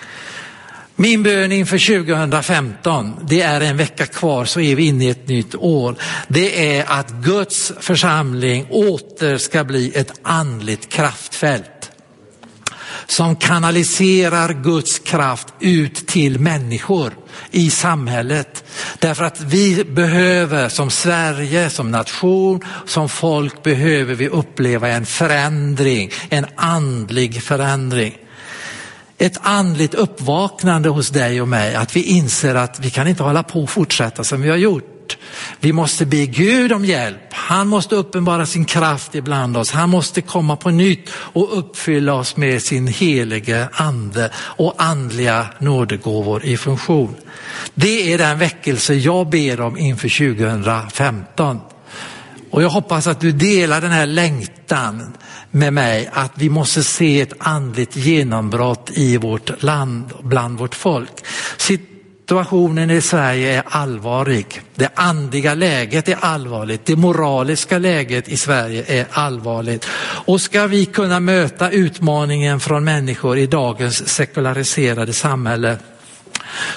Min 0.97 1.23
bön 1.23 1.53
inför 1.53 2.05
2015, 2.05 3.15
det 3.23 3.43
är 3.43 3.61
en 3.61 3.77
vecka 3.77 4.07
kvar 4.07 4.45
så 4.45 4.61
är 4.61 4.77
vi 4.77 4.87
inne 4.87 5.05
i 5.05 5.09
ett 5.09 5.29
nytt 5.29 5.55
år. 5.55 5.97
Det 6.29 6.77
är 6.77 6.85
att 6.89 7.11
Guds 7.11 7.73
församling 7.81 8.67
åter 8.71 9.39
ska 9.39 9.65
bli 9.65 9.93
ett 9.95 10.21
andligt 10.23 10.89
kraftfält 10.89 11.74
som 13.07 13.37
kanaliserar 13.37 14.63
Guds 14.63 14.99
kraft 14.99 15.49
ut 15.61 16.07
till 16.07 16.39
människor 16.41 17.13
i 17.51 17.71
samhället. 17.71 18.65
Därför 18.99 19.25
att 19.25 19.41
vi 19.41 19.85
behöver 19.85 20.69
som 20.69 20.91
Sverige, 20.91 21.71
som 21.71 21.91
nation, 21.91 22.61
som 22.87 23.09
folk 23.09 23.63
behöver 23.63 24.15
vi 24.15 24.29
uppleva 24.29 24.89
en 24.89 25.07
förändring, 25.07 26.11
en 26.29 26.47
andlig 26.57 27.43
förändring. 27.43 28.17
Ett 29.19 29.39
andligt 29.43 29.95
uppvaknande 29.95 30.89
hos 30.89 31.09
dig 31.09 31.43
och 31.43 31.49
mig, 31.49 31.75
att 31.75 31.97
vi 31.97 32.03
inser 32.03 32.55
att 32.55 32.81
vi 32.81 32.91
kan 32.91 33.09
inte 33.09 33.23
hålla 33.23 33.43
på 33.43 33.63
och 33.63 33.71
fortsätta 33.71 34.25
som 34.25 34.43
vi 34.43 34.51
har 34.51 34.57
gjort. 34.57 34.94
Vi 35.61 35.73
måste 35.73 36.07
be 36.07 36.27
Gud 36.27 36.73
om 36.73 36.85
hjälp. 36.85 37.33
Han 37.33 37.69
måste 37.69 37.95
uppenbara 37.95 38.47
sin 38.47 38.65
kraft 38.65 39.15
ibland 39.15 39.57
oss. 39.57 39.71
Han 39.71 39.91
måste 39.91 40.21
komma 40.21 40.57
på 40.57 40.71
nytt 40.71 41.11
och 41.15 41.59
uppfylla 41.59 42.15
oss 42.15 42.37
med 42.37 42.63
sin 42.63 42.87
helige 42.87 43.69
ande 43.73 44.31
och 44.37 44.75
andliga 44.77 45.47
nådegåvor 45.59 46.45
i 46.45 46.57
funktion. 46.57 47.15
Det 47.75 48.13
är 48.13 48.19
den 48.19 48.39
väckelse 48.39 48.95
jag 48.95 49.29
ber 49.29 49.61
om 49.61 49.79
inför 49.79 50.35
2015. 50.35 51.61
Och 52.51 52.63
jag 52.63 52.71
hoppas 52.71 53.07
att 53.07 53.21
du 53.21 53.33
delar 53.33 53.81
den 53.81 53.91
här 53.91 54.07
längtan 54.07 55.13
med 55.51 55.73
mig 55.73 56.11
att 56.13 56.33
vi 56.35 56.49
måste 56.49 56.83
se 56.83 57.21
ett 57.21 57.33
andligt 57.39 57.97
genombrott 57.97 58.91
i 58.95 59.17
vårt 59.17 59.63
land, 59.63 60.13
bland 60.23 60.59
vårt 60.59 60.75
folk. 60.75 61.11
Situationen 62.25 62.91
i 62.91 63.01
Sverige 63.01 63.59
är 63.59 63.63
allvarlig. 63.67 64.63
Det 64.75 64.89
andliga 64.95 65.55
läget 65.55 66.09
är 66.09 66.17
allvarligt. 66.21 66.87
Det 66.87 66.97
moraliska 66.97 67.79
läget 67.79 68.29
i 68.29 68.37
Sverige 68.37 68.85
är 68.89 69.07
allvarligt. 69.11 69.87
Och 70.27 70.41
ska 70.41 70.67
vi 70.67 70.87
kunna 70.87 71.21
möta 71.21 71.71
utmaningen 71.71 72.61
från 72.61 72.85
människor 72.85 73.39
i 73.39 73.47
dagens 73.47 74.09
sekulariserade 74.09 75.13
samhälle 75.13 75.79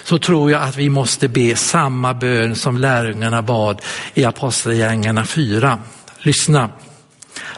så 0.03 0.19
tror 0.19 0.51
jag 0.51 0.63
att 0.63 0.75
vi 0.75 0.89
måste 0.89 1.27
be 1.27 1.55
samma 1.55 2.13
bön 2.13 2.55
som 2.55 2.77
lärjungarna 2.77 3.41
bad 3.41 3.81
i 4.13 4.25
Apostlagärningarna 4.25 5.25
4. 5.25 5.79
Lyssna. 6.19 6.69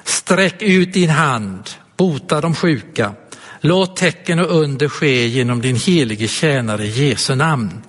Sträck 0.03 0.61
ut 0.61 0.93
din 0.93 1.09
hand, 1.09 1.69
bota 1.97 2.41
de 2.41 2.55
sjuka, 2.55 3.13
Låt 3.61 3.95
tecken 3.95 4.39
och 4.39 4.61
under 4.61 4.89
ske 4.89 5.27
genom 5.27 5.61
din 5.61 5.75
helige 5.75 6.27
tjänare 6.27 6.87
Jesu 6.87 7.35
namn. 7.35 7.81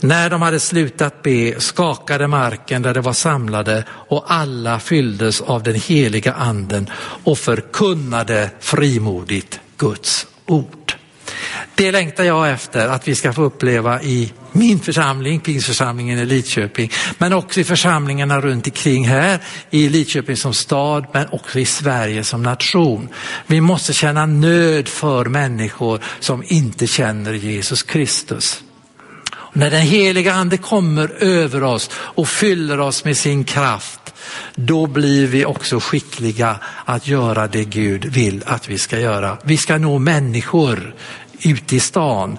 När 0.00 0.30
de 0.30 0.42
hade 0.42 0.60
slutat 0.60 1.22
be 1.22 1.60
skakade 1.60 2.26
marken 2.26 2.82
där 2.82 2.94
de 2.94 3.00
var 3.00 3.12
samlade 3.12 3.84
och 3.90 4.24
alla 4.26 4.80
fylldes 4.80 5.40
av 5.40 5.62
den 5.62 5.74
heliga 5.74 6.32
anden 6.32 6.90
och 7.24 7.38
förkunnade 7.38 8.50
frimodigt 8.60 9.60
Guds 9.76 10.26
ord. 10.46 10.94
Det 11.74 11.92
längtar 11.92 12.24
jag 12.24 12.50
efter 12.50 12.88
att 12.88 13.08
vi 13.08 13.14
ska 13.14 13.32
få 13.32 13.42
uppleva 13.42 14.02
i 14.02 14.32
min 14.58 14.78
församling, 14.78 15.40
pingstförsamlingen 15.40 16.18
i 16.18 16.24
Lidköping, 16.24 16.90
men 17.18 17.32
också 17.32 17.60
i 17.60 17.64
församlingarna 17.64 18.40
runt 18.40 18.66
omkring 18.66 19.08
här, 19.08 19.38
i 19.70 19.88
Lidköping 19.88 20.36
som 20.36 20.54
stad, 20.54 21.06
men 21.12 21.28
också 21.28 21.58
i 21.58 21.64
Sverige 21.64 22.24
som 22.24 22.42
nation. 22.42 23.08
Vi 23.46 23.60
måste 23.60 23.92
känna 23.92 24.26
nöd 24.26 24.88
för 24.88 25.24
människor 25.24 26.00
som 26.20 26.42
inte 26.46 26.86
känner 26.86 27.32
Jesus 27.32 27.82
Kristus. 27.82 28.62
Och 29.32 29.56
när 29.56 29.70
den 29.70 29.82
heliga 29.82 30.34
ande 30.34 30.56
kommer 30.56 31.08
över 31.22 31.62
oss 31.62 31.90
och 31.94 32.28
fyller 32.28 32.80
oss 32.80 33.04
med 33.04 33.16
sin 33.16 33.44
kraft, 33.44 34.14
då 34.54 34.86
blir 34.86 35.26
vi 35.26 35.44
också 35.44 35.80
skickliga 35.80 36.56
att 36.84 37.06
göra 37.06 37.46
det 37.46 37.64
Gud 37.64 38.04
vill 38.04 38.42
att 38.46 38.68
vi 38.68 38.78
ska 38.78 39.00
göra. 39.00 39.38
Vi 39.44 39.56
ska 39.56 39.78
nå 39.78 39.98
människor 39.98 40.94
ute 41.42 41.76
i 41.76 41.80
stan 41.80 42.38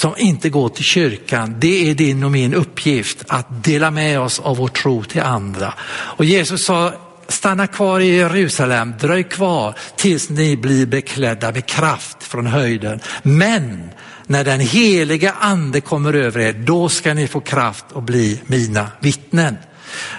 som 0.00 0.14
inte 0.16 0.50
går 0.50 0.68
till 0.68 0.84
kyrkan, 0.84 1.56
det 1.58 1.90
är 1.90 1.94
din 1.94 2.24
och 2.24 2.30
min 2.30 2.54
uppgift 2.54 3.24
att 3.28 3.64
dela 3.64 3.90
med 3.90 4.20
oss 4.20 4.40
av 4.40 4.56
vår 4.56 4.68
tro 4.68 5.04
till 5.04 5.20
andra. 5.20 5.74
Och 5.90 6.24
Jesus 6.24 6.64
sa, 6.64 6.92
stanna 7.28 7.66
kvar 7.66 8.00
i 8.00 8.16
Jerusalem, 8.16 8.94
dröj 9.00 9.24
kvar 9.24 9.74
tills 9.96 10.30
ni 10.30 10.56
blir 10.56 10.86
beklädda 10.86 11.52
med 11.52 11.66
kraft 11.66 12.22
från 12.22 12.46
höjden. 12.46 13.00
Men 13.22 13.90
när 14.26 14.44
den 14.44 14.60
heliga 14.60 15.34
ande 15.40 15.80
kommer 15.80 16.14
över 16.14 16.40
er, 16.40 16.52
då 16.52 16.88
ska 16.88 17.14
ni 17.14 17.26
få 17.26 17.40
kraft 17.40 17.84
att 17.94 18.04
bli 18.04 18.40
mina 18.46 18.86
vittnen. 19.00 19.56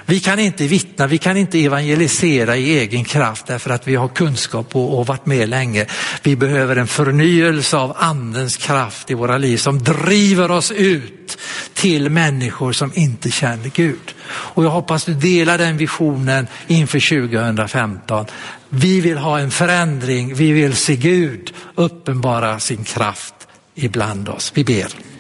Vi 0.05 0.19
kan 0.19 0.39
inte 0.39 0.67
vittna, 0.67 1.07
vi 1.07 1.17
kan 1.17 1.37
inte 1.37 1.59
evangelisera 1.65 2.57
i 2.57 2.79
egen 2.79 3.03
kraft 3.03 3.47
därför 3.47 3.69
att 3.69 3.87
vi 3.87 3.95
har 3.95 4.07
kunskap 4.07 4.75
och, 4.75 4.99
och 4.99 5.07
varit 5.07 5.25
med 5.25 5.49
länge. 5.49 5.85
Vi 6.23 6.35
behöver 6.35 6.75
en 6.75 6.87
förnyelse 6.87 7.77
av 7.77 7.95
andens 7.99 8.57
kraft 8.57 9.11
i 9.11 9.13
våra 9.13 9.37
liv 9.37 9.57
som 9.57 9.83
driver 9.83 10.51
oss 10.51 10.71
ut 10.71 11.37
till 11.73 12.09
människor 12.09 12.71
som 12.71 12.91
inte 12.95 13.31
känner 13.31 13.71
Gud. 13.75 14.13
Och 14.27 14.65
jag 14.65 14.69
hoppas 14.69 15.05
du 15.05 15.13
delar 15.13 15.57
den 15.57 15.77
visionen 15.77 16.47
inför 16.67 17.29
2015. 17.29 18.25
Vi 18.69 19.01
vill 19.01 19.17
ha 19.17 19.39
en 19.39 19.51
förändring, 19.51 20.33
vi 20.33 20.51
vill 20.51 20.75
se 20.75 20.95
Gud 20.95 21.53
uppenbara 21.75 22.59
sin 22.59 22.83
kraft 22.83 23.33
ibland 23.75 24.29
oss. 24.29 24.51
Vi 24.55 24.63
ber. 24.63 25.10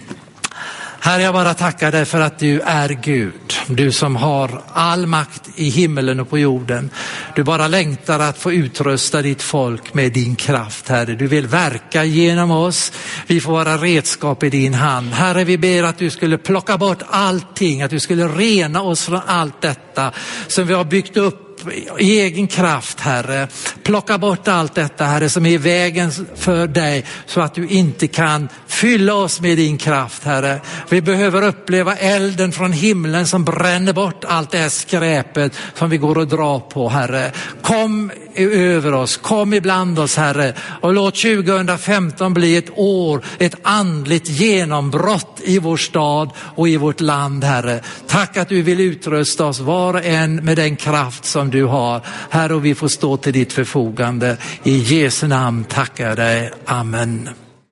Herre, 1.03 1.21
jag 1.21 1.33
bara 1.33 1.53
tackar 1.53 1.91
dig 1.91 2.05
för 2.05 2.21
att 2.21 2.39
du 2.39 2.61
är 2.61 2.89
Gud. 2.89 3.53
Du 3.67 3.91
som 3.91 4.15
har 4.15 4.61
all 4.73 5.07
makt 5.07 5.49
i 5.55 5.69
himmelen 5.69 6.19
och 6.19 6.29
på 6.29 6.39
jorden. 6.39 6.89
Du 7.35 7.43
bara 7.43 7.67
längtar 7.67 8.19
att 8.19 8.37
få 8.37 8.51
utrusta 8.51 9.21
ditt 9.21 9.41
folk 9.41 9.93
med 9.93 10.13
din 10.13 10.35
kraft, 10.35 10.89
Herre. 10.89 11.15
Du 11.15 11.27
vill 11.27 11.47
verka 11.47 12.03
genom 12.03 12.51
oss. 12.51 12.91
Vi 13.27 13.41
får 13.41 13.51
vara 13.51 13.77
redskap 13.77 14.43
i 14.43 14.49
din 14.49 14.73
hand. 14.73 15.11
Herre, 15.13 15.43
vi 15.43 15.57
ber 15.57 15.83
att 15.83 15.97
du 15.97 16.09
skulle 16.09 16.37
plocka 16.37 16.77
bort 16.77 17.01
allting, 17.09 17.81
att 17.81 17.91
du 17.91 17.99
skulle 17.99 18.27
rena 18.27 18.81
oss 18.81 19.05
från 19.05 19.21
allt 19.25 19.61
detta 19.61 20.11
som 20.47 20.67
vi 20.67 20.73
har 20.73 20.83
byggt 20.83 21.17
upp 21.17 21.50
upp 21.61 22.01
i 22.01 22.19
egen 22.19 22.47
kraft 22.47 22.99
Herre. 22.99 23.47
Plocka 23.83 24.17
bort 24.17 24.47
allt 24.47 24.75
detta 24.75 25.05
Herre 25.05 25.29
som 25.29 25.45
är 25.45 25.49
i 25.49 25.57
vägen 25.57 26.11
för 26.35 26.67
dig 26.67 27.05
så 27.25 27.41
att 27.41 27.55
du 27.55 27.67
inte 27.67 28.07
kan 28.07 28.49
fylla 28.67 29.13
oss 29.13 29.41
med 29.41 29.57
din 29.57 29.77
kraft 29.77 30.23
Herre. 30.23 30.61
Vi 30.89 31.01
behöver 31.01 31.41
uppleva 31.41 31.95
elden 31.95 32.51
från 32.51 32.71
himlen 32.73 33.27
som 33.27 33.45
bränner 33.45 33.93
bort 33.93 34.23
allt 34.27 34.51
det 34.51 34.57
här 34.57 34.69
skräpet 34.69 35.53
som 35.75 35.89
vi 35.89 35.97
går 35.97 36.17
och 36.17 36.27
drar 36.27 36.59
på 36.59 36.89
Herre. 36.89 37.31
Kom 37.61 38.11
över 38.35 38.93
oss, 38.93 39.17
kom 39.17 39.53
ibland 39.53 39.99
oss 39.99 40.17
Herre 40.17 40.53
och 40.81 40.93
låt 40.93 41.15
2015 41.15 42.33
bli 42.33 42.55
ett 42.55 42.69
år, 42.75 43.25
ett 43.37 43.55
andligt 43.63 44.29
genombrott 44.29 45.41
i 45.43 45.59
vår 45.59 45.77
stad 45.77 46.29
och 46.37 46.69
i 46.69 46.77
vårt 46.77 47.01
land 47.01 47.43
Herre. 47.43 47.81
Tack 48.07 48.37
att 48.37 48.49
du 48.49 48.61
vill 48.61 48.79
utrusta 48.79 49.45
oss 49.45 49.59
var 49.59 49.93
och 49.93 50.05
en 50.05 50.35
med 50.35 50.57
den 50.57 50.75
kraft 50.75 51.25
som 51.25 51.49
du 51.49 51.63
har. 51.63 52.01
Herre, 52.29 52.53
och 52.53 52.65
vi 52.65 52.75
får 52.75 52.87
stå 52.87 53.17
till 53.17 53.33
ditt 53.33 53.53
förfogande. 53.53 54.37
I 54.63 54.77
Jesu 54.77 55.27
namn 55.27 55.63
tackar 55.63 56.07
jag 56.07 56.17
dig. 56.17 56.51
Amen. 56.65 57.29